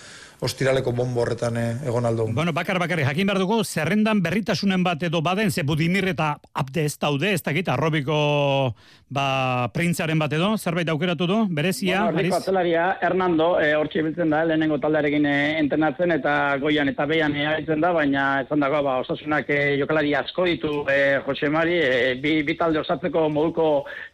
ostiraleko 0.43 0.91
bombo 0.93 1.23
horretan 1.23 1.57
eh, 1.57 1.69
egon 1.87 2.07
aldo. 2.07 2.27
Bueno, 2.35 2.53
bakar 2.53 2.81
bakarri 2.83 3.05
jakin 3.07 3.29
behar 3.31 3.39
dugu, 3.39 3.63
zerrendan 3.65 4.23
berritasunen 4.25 4.83
bat 4.83 5.03
edo 5.07 5.23
baden, 5.23 5.53
ze 5.55 5.63
Budimir 5.63 6.09
eta 6.11 6.35
abde 6.53 6.85
ez 6.89 6.97
daude, 6.99 7.31
ez 7.33 7.43
dakit, 7.43 7.69
arrobiko 7.71 8.75
ba, 9.13 9.69
printzaren 9.75 10.19
bat 10.19 10.33
edo, 10.35 10.57
zerbait 10.59 10.89
aukeratu 10.89 11.29
du, 11.31 11.37
berezia? 11.55 12.01
Bueno, 12.11 12.35
atzelaria, 12.35 12.87
Hernando, 13.05 13.53
e, 13.61 13.75
hortxe 13.79 14.03
biltzen 14.03 14.33
da, 14.35 14.43
lehenengo 14.49 14.81
taldearekin 14.83 15.29
e, 15.31 15.37
entenatzen, 15.61 16.17
eta 16.17 16.35
goian 16.63 16.91
eta 16.91 17.07
behian 17.07 17.37
e, 17.37 17.47
da, 17.69 17.93
baina 17.95 18.25
esan 18.43 18.65
dago, 18.65 18.83
ba, 18.83 18.99
osasunak 19.05 19.51
e, 19.53 19.61
jokalari 19.79 20.15
asko 20.19 20.49
ditu 20.49 20.73
e, 20.91 20.99
Jose 21.27 21.53
Mari, 21.53 21.79
e, 21.79 22.15
bi, 22.23 22.35
bi 22.43 22.59
talde 22.59 22.83
osatzeko 22.83 23.29
moduko 23.31 23.69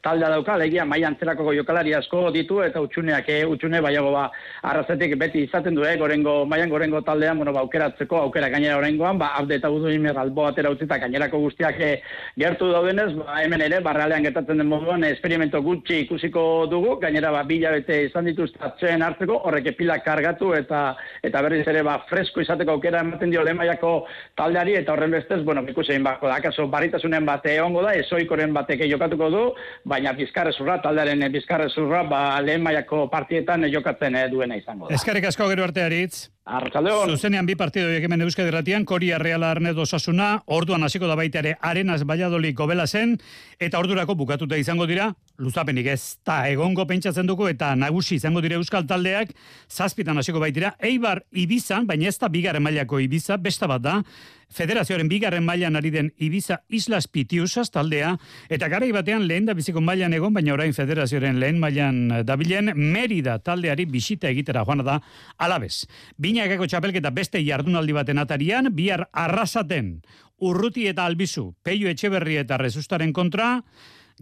taldea 0.05 0.33
dauka, 0.35 0.59
legia 0.61 0.85
maian 0.85 1.17
zelako 1.17 1.57
jokalari 1.57 1.97
asko 1.97 2.27
ditu, 2.35 2.61
eta 2.67 2.85
utxuneak, 2.85 3.33
e, 3.33 3.41
utxune, 3.49 3.81
baiago 3.85 4.13
ba, 4.13 4.29
arrazetik 4.69 5.17
beti 5.17 5.47
izaten 5.49 5.79
du, 5.79 5.87
e, 5.87 5.97
gorengo, 6.23 6.47
maian 6.47 6.71
gorengo 6.71 7.03
taldean, 7.03 7.37
bueno, 7.37 7.53
ba, 7.53 7.61
aukeratzeko, 7.61 8.17
aukera 8.17 8.49
gainera 8.49 8.77
orengoan, 8.79 9.19
ba, 9.19 9.33
abde 9.37 9.57
eta 9.57 9.69
budu 9.69 9.91
imer 9.91 10.17
albo 10.19 10.47
atera 10.47 10.71
utzita, 10.71 10.99
gainerako 10.99 11.39
guztiak 11.39 11.81
e, 11.81 12.03
gertu 12.37 12.71
daudenez, 12.73 13.15
ba, 13.17 13.43
hemen 13.43 13.63
ere, 13.63 13.81
barrealean 13.81 14.25
gertatzen 14.25 14.59
den 14.59 14.69
moduan, 14.69 15.05
esperimento 15.05 15.61
gutxi 15.63 16.03
ikusiko 16.05 16.67
dugu, 16.71 16.99
gainera, 17.01 17.31
ba, 17.31 17.43
bila 17.45 17.73
bete 17.73 18.05
izan 18.07 18.29
dituzte 18.29 18.59
atzeen 18.61 19.03
hartzeko, 19.03 19.41
horrek 19.45 19.73
epila 19.75 19.99
kargatu, 20.05 20.53
eta 20.55 20.97
eta 21.23 21.43
berriz 21.43 21.67
ere, 21.67 21.83
ba, 21.87 21.99
fresko 22.09 22.43
izateko 22.43 22.77
aukera 22.77 23.03
ematen 23.05 23.31
dio 23.31 23.45
maiako 23.55 24.07
taldeari, 24.37 24.75
eta 24.79 24.93
horren 24.93 25.11
bestez, 25.11 25.43
bueno, 25.45 25.65
ikusein 25.69 26.05
bako 26.05 26.29
da, 26.29 26.37
akaso, 26.37 26.69
barritasunen 26.69 27.27
bate 27.27 27.57
egongo 27.57 27.83
da, 27.83 27.95
esoikoren 27.95 28.53
bateke 28.55 28.89
jokatuko 28.91 29.31
du, 29.31 29.45
baina 29.85 30.13
bizkarrezurra, 30.13 30.79
taldearen 30.85 31.25
bizkarrezurra, 31.33 32.05
ba, 32.09 32.23
lehen 32.45 32.63
maiako 32.63 33.07
partietan 33.11 33.67
jokatzen 33.73 34.17
eh, 34.17 34.29
duena 34.31 34.57
izango 34.59 34.89
da. 34.89 34.95
Eskarrik 34.95 35.29
asko 35.29 35.49
gero 35.51 35.65
arteari, 35.67 35.98
Arratsaldeon. 36.49 37.11
Zuzenean 37.13 37.45
bi 37.45 37.55
partido 37.61 37.91
hemen 37.93 38.23
Euskadi 38.25 38.51
Ratian, 38.51 38.87
Koria 38.89 39.19
Real 39.21 39.43
Arnedo 39.45 39.85
Sasuna, 39.85 40.43
orduan 40.47 40.83
hasiko 40.87 41.07
da 41.07 41.17
baita 41.19 41.43
ere 41.43 41.57
Arenas 41.61 42.07
Valladolid 42.09 42.57
gobela 42.57 42.87
zen. 42.87 43.19
Eta 43.61 43.79
ordurako 43.79 44.15
bukatuta 44.17 44.57
izango 44.57 44.87
dira 44.89 45.11
luzapenik 45.39 45.87
ez 45.93 46.17
ta 46.25 46.39
egongo 46.49 46.87
pentsatzen 46.89 47.29
dugu 47.29 47.51
eta 47.51 47.75
nagusi 47.77 48.17
izango 48.17 48.41
dire 48.41 48.57
euskal 48.57 48.87
taldeak. 48.89 49.35
Zazpitan 49.69 50.17
hasiko 50.19 50.41
baitira 50.41 50.73
Eibar 50.81 51.21
Ibiza, 51.33 51.83
baina 51.85 52.09
ez 52.09 52.17
da 52.19 52.33
bigarren 52.33 52.65
mailako 52.65 53.03
Ibiza, 53.05 53.37
besta 53.37 53.69
bat 53.69 53.85
da 53.85 54.01
Federazioaren 54.49 55.09
bigarren 55.09 55.45
mailan 55.45 55.77
ari 55.77 55.91
den 55.93 56.13
Ibiza 56.17 56.63
Islas 56.69 57.07
Pitiusas 57.07 57.69
taldea, 57.71 58.15
eta 58.49 58.69
garai 58.73 58.91
batean 58.97 59.27
lehen 59.29 59.45
da 59.47 59.55
biziko 59.55 59.83
mailan 59.85 60.15
egon, 60.17 60.33
baina 60.33 60.55
orain 60.55 60.73
Federazioaren 60.73 61.39
lehen 61.41 61.61
mailan 61.61 62.25
dabilen 62.25 62.73
Merida 62.75 63.39
taldeari 63.45 63.85
bisita 63.87 64.31
egitera 64.33 64.65
joan 64.65 64.85
da 64.87 65.01
alabez. 65.37 65.85
Binakako 66.17 66.67
txapelketa 66.67 67.13
beste 67.13 67.45
jardunaldi 67.45 67.93
baten 67.93 68.19
atarian, 68.19 68.73
bihar 68.73 69.09
arrasaten 69.13 69.99
urruti 70.41 70.87
eta 70.89 71.05
albizu, 71.05 71.53
peio 71.63 71.91
etxeberri 71.91 72.39
eta 72.41 72.57
rezustaren 72.57 73.13
kontra, 73.13 73.59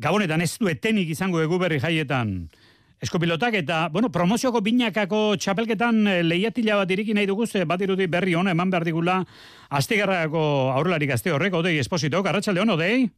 gabonetan 0.01 0.43
ez 0.43 0.57
du 0.59 0.69
etenik 0.69 1.11
izango 1.12 1.41
eguberri 1.41 1.79
jaietan, 1.81 2.49
Eskopilotak 3.04 3.59
eta, 3.59 3.90
bueno, 3.92 4.09
promozioko 4.09 4.62
binakako 4.64 5.37
txapelketan 5.37 5.98
eh, 6.09 6.20
lehiatila 6.24 6.78
bat 6.80 6.92
iriki 6.94 7.12
nahi 7.14 7.28
dugu, 7.28 7.44
ze 7.46 7.66
bat 7.68 7.82
irudi 7.85 8.06
berri 8.09 8.35
hona 8.35 8.54
eman 8.56 8.70
behar 8.72 8.87
digula 8.88 9.18
astigarrako 9.68 10.42
aurrelarik 10.72 11.12
azte 11.12 11.32
horrek, 11.32 11.54
odei 11.54 11.76
esposito, 11.78 12.22
garratxalde 12.24 12.62
hon, 12.62 12.72
odei? 12.72 13.09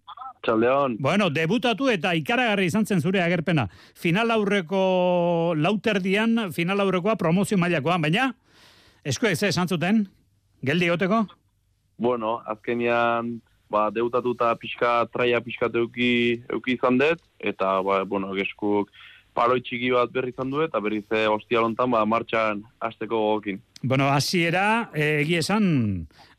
Txaldeon. 0.42 0.96
Bueno, 1.02 1.30
debutatu 1.30 1.88
eta 1.90 2.12
ikaragarri 2.18 2.66
izan 2.66 2.86
zen 2.86 3.00
zure 3.00 3.22
agerpena. 3.22 3.68
Final 3.94 4.30
aurreko 4.34 5.54
lauterdian, 5.56 6.50
final 6.54 6.82
aurrekoa 6.82 7.14
promozio 7.18 7.58
mailakoa, 7.58 7.98
baina 8.02 8.32
eskuek 9.04 9.36
ze 9.36 9.52
esan 9.52 9.68
zuten, 9.68 10.06
geldi 10.62 10.90
goteko? 10.90 11.24
Bueno, 11.98 12.38
azkenian, 12.46 13.38
ba, 13.70 13.88
debutatu 13.94 14.34
eta 14.34 14.54
pixka, 14.58 14.92
traia 15.12 15.40
pixka 15.42 15.70
euki, 15.74 16.42
euki 16.50 16.74
izan 16.74 16.98
dut, 16.98 17.22
eta, 17.38 17.78
ba, 17.82 18.02
bueno, 18.04 18.34
geskuk, 18.34 18.90
paroi 19.38 19.60
txiki 19.62 19.92
bat 19.94 20.10
berri 20.14 20.34
izan 20.34 20.50
du 20.50 20.62
eta 20.64 20.80
berri 20.82 21.02
ze 21.06 21.26
hostia 21.30 21.62
lontan 21.62 21.90
ba 21.94 22.04
martxan 22.04 22.64
hasteko 22.82 23.20
gokin. 23.26 23.60
Bueno, 23.82 24.08
hasiera 24.10 24.90
eh, 24.94 25.20
egi 25.22 25.38
esan 25.38 25.68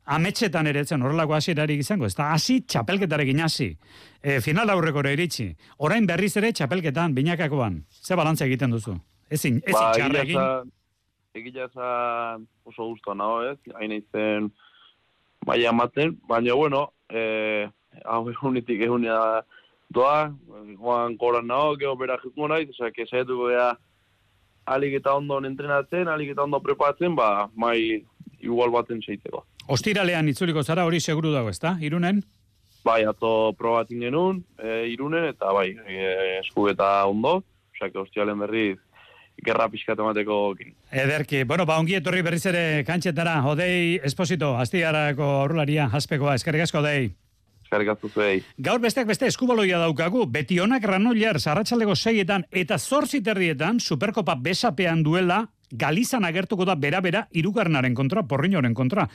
ametxetan 0.10 0.68
ere 0.72 0.84
zen 0.86 1.04
horrelako 1.06 1.36
hasierarik 1.38 1.84
izango, 1.84 2.08
ez 2.10 2.16
da 2.18 2.32
hasi 2.34 2.60
txapelketarekin 2.66 3.44
hasi. 3.46 3.70
E, 4.22 4.40
final 4.42 4.72
aurreko 4.74 5.04
eritsi. 5.06 5.52
Orain 5.86 6.08
berriz 6.10 6.34
ere 6.42 6.52
txapelketan 6.52 7.14
binakakoan. 7.16 7.84
Ze 7.90 8.18
balantza 8.20 8.48
egiten 8.50 8.74
duzu? 8.74 8.98
Ezin, 9.30 9.62
ezin 9.64 9.78
ba, 9.78 9.92
txarrekin. 9.94 10.72
Egila 11.40 11.68
oso 12.66 12.90
guztua 12.90 13.14
nago 13.16 13.44
ez, 13.52 13.60
hain 13.78 13.94
eizen 14.00 14.50
maia 15.46 15.70
amaten, 15.70 16.18
baina 16.28 16.58
bueno, 16.58 16.88
eh, 17.14 17.70
hau 18.04 18.24
egunitik 18.34 18.82
egunia 18.82 19.20
doa, 19.90 20.32
joan 20.78 21.18
koran 21.18 21.48
nago, 21.48 21.76
geho 21.78 21.96
bera 21.98 22.18
jiko 22.24 22.48
nahi, 22.48 22.70
oza, 22.70 22.92
que 22.92 23.06
saietuko 23.08 23.50
gea 23.50 23.70
alik 24.70 25.00
eta 25.00 25.16
ondo 25.18 25.40
entrenatzen, 25.46 26.08
alik 26.08 26.34
eta 26.36 26.46
ondo 26.46 26.60
prepatzen, 26.62 27.16
ba, 27.16 27.50
mai 27.56 28.04
igual 28.40 28.72
baten 28.72 29.02
seiteko. 29.02 29.44
Ostiralean 29.70 30.30
itzuliko 30.30 30.64
zara 30.64 30.86
hori 30.86 31.00
seguru 31.00 31.34
dago, 31.34 31.50
ezta? 31.50 31.78
Irunen? 31.82 32.22
Bai, 32.86 33.04
ato 33.06 33.54
probatin 33.58 34.06
genuen, 34.06 34.44
e, 34.58 34.86
irunen, 34.94 35.26
eta 35.34 35.52
bai, 35.54 35.74
e, 35.74 36.38
esku 36.40 36.70
eta 36.72 37.06
ondo, 37.10 37.42
oza, 37.74 37.90
que 37.90 38.00
ostiralen 38.00 38.40
berriz, 38.46 38.78
gerra 39.46 39.68
pixkatu 39.72 40.06
mateko 40.06 40.38
gokin. 40.48 40.74
Ederki, 40.92 41.44
bueno, 41.48 41.66
ba, 41.66 41.80
ongi 41.80 41.98
etorri 42.00 42.22
berriz 42.26 42.46
ere 42.52 42.84
kantxetara, 42.88 43.40
odei 43.48 44.00
esposito, 44.06 44.54
astigarako 44.60 45.28
aurrularia, 45.44 45.90
aspekoa, 46.00 46.38
eskerrik 46.40 46.68
asko, 46.68 46.84
odei. 46.84 47.10
Gaur 48.58 48.80
besteak 48.82 49.08
beste 49.08 49.28
eskubaloia 49.28 49.80
daukagu, 49.80 50.26
beti 50.26 50.60
honak 50.60 50.84
ranoilar, 50.84 51.40
zarratxaldeko 51.40 51.96
seietan 51.96 52.46
eta 52.52 52.78
zortziterrietan, 52.78 53.80
superkopa 53.80 54.36
besapean 54.36 55.04
duela, 55.04 55.46
Galizan 55.70 56.26
agertuko 56.26 56.66
da 56.66 56.76
bera-bera 56.76 57.28
irugarnaren 57.32 57.94
kontra, 57.94 58.24
porriñoren 58.26 58.74
kontra. 58.74 59.06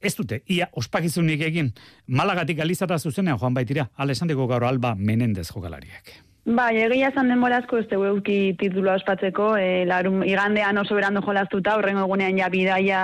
Ez 0.00 0.14
dute, 0.14 0.42
ia 0.46 0.68
ospakizunik 0.72 1.42
egin, 1.42 1.72
malagatik 2.06 2.60
galizata 2.60 2.98
zuzenean 2.98 3.40
joan 3.40 3.56
baitira, 3.56 3.88
alesandeko 3.96 4.46
gaur 4.46 4.64
alba 4.68 4.94
menendez 4.94 5.48
jokalariak. 5.50 6.12
Bai, 6.46 6.76
egia 6.78 7.08
esan 7.10 7.26
denbora 7.32 7.56
asko 7.58 7.80
ez 7.80 7.88
dugu 7.90 8.04
euki 8.06 8.54
titulua 8.60 8.94
ospatzeko, 9.00 9.56
e, 9.58 9.82
larum, 9.88 10.20
igandean 10.22 10.78
oso 10.78 10.94
berando 10.94 11.24
jolaztuta, 11.24 11.74
horrengo 11.74 12.04
egunean 12.04 12.38
ja 12.38 12.50
bidaia 12.52 13.00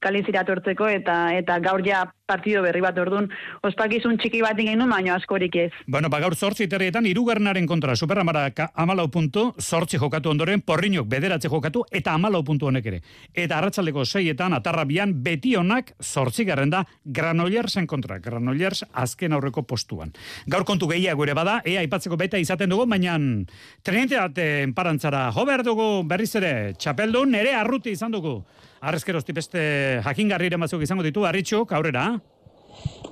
kalizira 0.00 0.44
tortzeko, 0.48 0.88
eta 0.88 1.30
eta 1.36 1.58
gaur 1.60 1.84
ja 1.86 2.06
partido 2.30 2.62
berri 2.62 2.80
bat 2.82 2.98
ordun 3.02 3.26
ospakizun 3.66 4.18
txiki 4.20 4.40
bat 4.42 4.58
ingen 4.62 4.82
baino 4.88 5.14
askorik 5.14 5.56
ez. 5.56 5.70
Bueno, 5.86 6.08
ba 6.08 6.20
gaur 6.22 6.34
8 6.34 6.68
terrietan 6.70 7.06
hirugarrenaren 7.06 7.66
kontra 7.66 7.96
Superamara 7.96 8.46
14 8.50 9.08
puntu, 9.10 9.46
8 9.58 9.98
jokatu 9.98 10.30
ondoren 10.30 10.62
Porriñok 10.62 11.08
bederatze 11.10 11.48
jokatu 11.48 11.84
eta 11.90 12.16
14 12.16 12.44
puntu 12.46 12.70
honek 12.70 12.86
ere. 12.86 13.02
Eta 13.34 13.58
arratsaldeko 13.58 14.06
6etan 14.06 14.54
Atarrabian 14.56 15.14
beti 15.24 15.56
onak 15.56 15.94
8 16.00 16.70
da 16.70 16.84
Granollersen 17.04 17.86
kontra. 17.86 18.18
Granollers 18.18 18.84
azken 18.92 19.32
aurreko 19.32 19.62
postuan. 19.62 20.12
Gaur 20.46 20.64
kontu 20.64 20.88
gehiago 20.88 21.20
gure 21.20 21.34
bada, 21.34 21.60
ea 21.64 21.80
aipatzeko 21.80 22.16
beta 22.16 22.38
izaten 22.38 22.70
dugu, 22.70 22.86
baina 22.86 23.18
Trinite 23.82 24.16
aten 24.16 24.72
parantzara 24.72 25.30
jo 25.34 25.44
behar 25.44 25.64
dugu 25.66 26.02
berriz 26.08 26.32
ere 26.40 26.72
txapeldun 26.78 27.30
nere 27.36 27.52
arruti 27.54 27.92
izan 27.92 28.14
dugu. 28.14 28.38
Arrezkerosti 28.80 29.34
beste 29.36 29.62
jakingarriren 30.06 30.60
batzuk 30.60 30.82
izango 30.86 31.04
ditu, 31.04 31.26
arritxuk, 31.28 31.72
aurrera. 31.76 32.14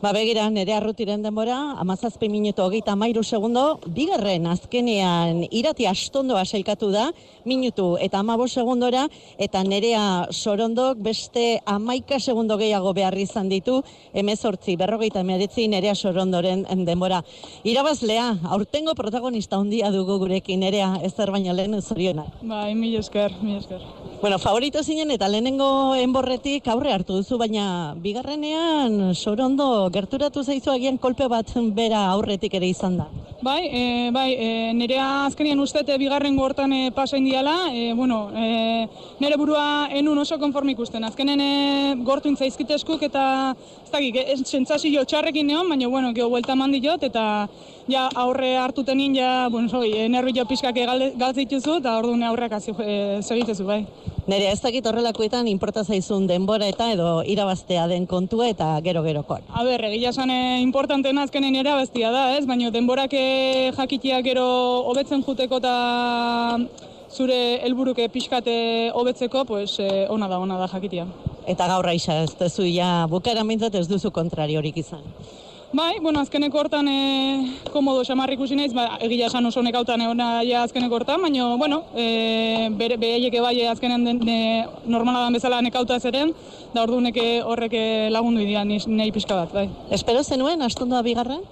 Ba 0.00 0.12
begira, 0.14 0.46
nere 0.48 0.72
arrutiren 0.72 1.24
denbora, 1.26 1.56
amazazpe 1.82 2.28
minuto 2.30 2.64
hogeita 2.64 2.94
mairu 2.96 3.24
segundo, 3.26 3.80
bigarren 3.96 4.46
azkenean 4.46 5.42
irati 5.50 5.88
astondoa 5.90 6.44
sailkatu 6.46 6.88
da, 6.94 7.08
minutu 7.44 7.88
eta 8.00 8.22
amabo 8.22 8.46
segundora, 8.48 9.02
eta 9.36 9.64
nerea 9.66 10.04
sorondok 10.30 11.02
beste 11.04 11.58
amaika 11.66 12.20
segundo 12.20 12.56
gehiago 12.56 12.94
behar 12.94 13.18
izan 13.18 13.50
ditu, 13.50 13.82
emezortzi, 14.14 14.76
berrogeita 14.80 15.20
emeretzi 15.26 15.66
nerea 15.68 15.96
sorondoren 15.98 16.64
denbora. 16.86 17.24
Irabazlea, 17.64 18.28
aurtengo 18.56 18.94
protagonista 18.94 19.58
handia 19.58 19.90
dugu 19.92 20.20
gurekin 20.22 20.62
nerea, 20.64 20.94
ez 21.02 21.12
zer 21.12 21.34
baina 21.34 21.52
lehen 21.52 21.82
zoriona. 21.82 22.30
Ba, 22.40 22.68
mi 22.72 22.94
esker, 22.96 23.34
mi 23.42 23.58
esker. 23.58 23.82
Bueno, 24.20 24.40
favorito 24.40 24.82
zinen 24.82 25.12
eta 25.14 25.28
lehenengo 25.30 25.94
enborretik 25.94 26.66
aurre 26.72 26.90
hartu 26.90 27.20
duzu, 27.20 27.36
baina 27.38 27.94
bigarrenean 28.02 29.14
sorondo 29.14 29.68
gerturatu 29.94 30.42
zaizu 30.42 30.72
agian 30.72 30.98
kolpe 30.98 31.28
bat 31.30 31.52
bera 31.76 32.00
aurretik 32.10 32.56
ere 32.58 32.66
izan 32.66 32.96
da. 32.98 33.06
Bai, 33.40 33.68
e, 33.70 34.10
bai, 34.10 34.32
e, 34.34 34.72
nerea 34.74 35.26
azkenien 35.28 35.60
ustete 35.62 35.94
bigarren 36.02 36.34
gortan 36.34 36.72
e, 36.74 36.90
pasa 36.90 37.16
indiala, 37.16 37.70
e, 37.70 37.92
bueno, 37.94 38.32
e, 38.34 38.88
nere 39.22 39.38
burua 39.38 39.86
enun 39.94 40.18
oso 40.18 40.40
konform 40.42 40.74
ikusten. 40.74 41.06
Azkenen 41.06 41.40
e, 41.40 41.52
gortu 42.02 42.26
intzaizkiteskuk 42.32 43.06
eta 43.06 43.54
ez 43.88 43.92
dakik, 43.92 44.16
ez 44.20 44.42
sentzazio 44.44 45.04
txarrekin 45.08 45.46
neon, 45.48 45.68
baina, 45.68 45.88
bueno, 45.88 46.12
geho 46.12 46.28
buelta 46.28 46.54
mandi 46.54 46.80
jot, 46.84 47.02
eta 47.02 47.48
ja 47.88 48.08
aurre 48.14 48.56
hartuten 48.60 49.00
ja, 49.16 49.48
bueno, 49.50 49.68
zoi, 49.68 49.92
e, 49.96 50.08
nervi 50.08 50.34
jo 50.36 50.44
pixkak 50.44 50.76
galtzituzu, 51.16 51.78
eta 51.80 51.96
orduan 51.98 52.22
aurreak 52.28 52.52
e, 52.60 53.22
segitezu, 53.22 53.64
bai. 53.64 53.84
Nere, 54.28 54.50
ez 54.52 54.60
dakit 54.60 54.84
horrelakoetan 54.84 55.48
inporta 55.48 55.84
zaizun 55.84 56.26
denbora 56.28 56.66
eta 56.68 56.90
edo 56.92 57.22
irabaztea 57.24 57.86
den 57.88 58.04
kontua 58.06 58.50
eta 58.52 58.74
gero-gerokoak. 58.84 59.46
A 59.48 59.64
ber, 59.64 59.86
egia 59.88 60.12
esan 60.12 60.28
eh, 60.28 60.60
importanten 60.60 61.16
azkenen 61.16 61.56
irabaztia 61.56 62.10
da, 62.12 62.26
ez? 62.36 62.44
Baina 62.44 62.68
denborak 62.74 63.16
eh, 63.16 63.72
jakitiak 63.78 64.26
gero 64.28 64.44
hobetzen 64.92 65.24
juteko 65.24 65.62
eta 65.64 65.72
zure 67.08 67.40
helburuke 67.64 68.10
pixkate 68.12 68.58
hobetzeko, 68.92 69.46
pues 69.48 69.78
eh, 69.80 70.04
ona 70.12 70.28
da, 70.28 70.44
ona 70.44 70.60
da 70.60 70.68
jakitia. 70.68 71.08
Eta 71.48 71.66
gaur 71.70 71.86
raisa, 71.86 72.22
ez 72.22 72.34
duzu 72.36 72.66
ja 72.68 73.06
bukera 73.08 73.42
ez 73.80 73.88
duzu 73.88 74.10
kontrari 74.10 74.56
horik 74.56 74.76
izan. 74.76 75.00
Bai, 75.72 75.98
bueno, 76.00 76.20
azkeneko 76.20 76.58
hortan 76.58 76.88
e, 76.88 77.56
komodo 77.72 78.02
xamarri 78.04 78.34
ikusi 78.38 78.56
naiz, 78.56 78.72
ba, 78.72 78.96
egia 79.04 79.26
esan 79.26 79.44
oso 79.44 79.60
nekautan 79.62 80.00
egona 80.00 80.42
ja 80.42 80.62
azkeneko 80.62 80.96
hortan, 80.96 81.20
baina, 81.20 81.56
bueno, 81.56 81.82
e, 81.94 82.68
bere, 82.70 82.96
behaieke 82.96 83.40
bai 83.40 83.66
azkenen 83.66 84.04
den, 84.04 84.22
ne, 84.24 84.66
normala 84.86 85.26
dan 85.26 85.36
bezala 85.36 85.60
nekauta 85.60 86.00
zeren, 86.00 86.32
da 86.72 86.82
ordu 86.82 87.00
neke 87.00 87.42
horrek 87.44 87.76
lagundu 88.10 88.40
idian 88.40 88.68
nahi 88.68 89.12
pixka 89.12 89.36
bat, 89.36 89.52
bai. 89.52 89.68
Espero 89.90 90.24
zenuen, 90.24 90.62
astondo 90.62 90.96
da 90.96 91.02
bigarren? 91.02 91.44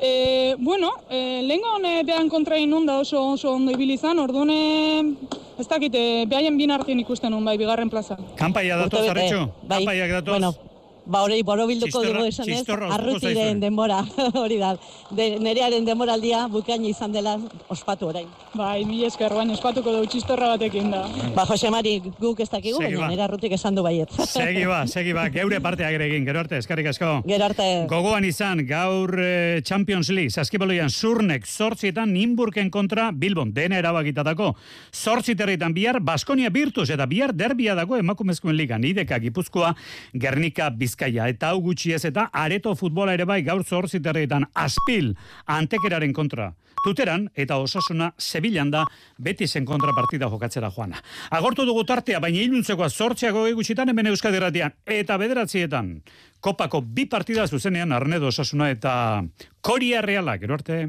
E, 0.00 0.56
bueno, 0.58 0.90
e, 1.10 1.42
lehen 1.44 1.60
gaune 1.60 2.02
behan 2.08 2.28
kontra 2.28 2.56
inun 2.56 2.86
da 2.86 2.98
oso 3.00 3.20
oso 3.34 3.52
ondo 3.52 3.72
ibilizan, 3.72 4.18
orduan 4.18 4.50
ez 4.50 5.68
dakite, 5.68 6.24
behaien 6.26 6.56
bin 6.56 6.70
hartin 6.72 7.00
ikusten 7.00 7.34
un 7.36 7.44
bai, 7.44 7.58
bigarren 7.60 7.90
plaza. 7.92 8.16
Kampaia 8.36 8.78
datoz, 8.80 9.06
Arretxo? 9.12 9.50
Bai, 9.68 9.84
datoz? 10.08 10.38
Bueno, 10.38 10.54
ba 11.10 11.24
hori 11.26 11.42
borobilduko 11.42 12.02
dugu 12.04 12.24
esan 12.28 12.48
ez, 12.54 12.62
arrutiren 12.68 13.60
denbora, 13.62 13.98
hori 14.42 14.58
da, 14.60 14.74
de, 15.10 15.26
nerearen 15.42 15.86
denboraldia 15.86 16.44
bukaino 16.52 16.86
izan 16.88 17.12
dela 17.12 17.36
ospatu 17.72 18.10
orain. 18.12 18.28
Bai, 18.54 18.84
mi 18.86 19.02
esker, 19.06 19.34
baina 19.34 19.56
ospatuko 19.56 19.94
dugu 19.96 20.10
txistorra 20.12 20.52
batekin 20.54 20.90
da. 20.94 21.02
Ba, 21.34 21.44
Jose 21.50 21.70
Mari, 21.74 21.96
guk 22.20 22.42
ez 22.44 22.48
dakigu, 22.52 22.78
baina 22.82 23.10
nere 23.10 23.26
arrutik 23.26 23.56
esan 23.58 23.78
du 23.78 23.84
baiet. 23.86 24.14
Segi 24.30 24.64
ba, 24.70 24.84
segi 24.90 25.14
ba, 25.16 25.26
geure 25.34 25.58
parteak 25.62 25.98
ere 25.98 26.06
egin, 26.10 26.26
gero 26.28 26.42
arte, 26.44 26.60
eskarrik 26.62 26.90
asko. 26.92 27.10
Gero 27.26 27.48
arte. 27.48 27.68
Gogoan 27.90 28.26
izan, 28.28 28.62
gaur 28.68 29.16
eh, 29.18 29.60
Champions 29.66 30.12
League, 30.14 30.30
saskiboloian 30.30 30.90
zurnek, 30.90 31.46
sortzietan 31.46 32.14
Nimburken 32.14 32.70
kontra 32.70 33.10
Bilbon, 33.10 33.50
dena 33.56 33.80
erabakitatako. 33.82 34.52
Sortziterritan 34.94 35.74
bihar, 35.74 36.00
Baskonia 36.04 36.50
Birtus 36.54 36.88
eta 36.90 37.06
bihar 37.10 37.34
derbia 37.34 37.74
dago 37.78 37.98
emakumezkoen 37.98 38.54
ligan, 38.58 38.86
ideka 38.86 39.18
Gipuzkoa, 39.22 39.74
Gernika 40.14 40.70
Bizkaia 40.70 40.99
eta 41.06 41.48
hau 41.50 41.60
gutxi 41.60 41.92
ez 41.92 42.04
eta 42.04 42.30
areto 42.32 42.74
futbola 42.74 43.14
ere 43.14 43.24
bai 43.24 43.42
gaur 43.42 43.64
zortziterreetan 43.64 44.46
aspil 44.54 45.14
antekeraren 45.46 46.12
kontra. 46.12 46.52
Tuteran 46.84 47.28
eta 47.34 47.58
osasuna 47.60 48.12
Sevillan 48.16 48.70
da 48.70 48.84
beti 49.18 49.46
zen 49.46 49.64
kontra 49.64 49.92
partida 49.92 50.30
jokatzera 50.30 50.70
joana. 50.70 50.96
Agortu 51.30 51.66
dugu 51.66 51.84
tartea, 51.84 52.20
baina 52.20 52.40
iluntzekoa 52.40 52.88
zortziago 52.88 53.46
egutxitan 53.46 53.88
hemen 53.88 54.06
Euskadi 54.06 54.38
Ratian 54.38 54.72
eta 54.86 55.18
bederatzietan. 55.18 56.00
Kopako 56.40 56.80
bi 56.80 57.04
partida 57.06 57.46
zuzenean 57.46 57.92
Arnedo 57.92 58.28
osasuna 58.28 58.70
eta 58.70 59.22
Koria 59.60 60.00
Reala, 60.00 60.38
gero 60.38 60.54
arte. 60.54 60.86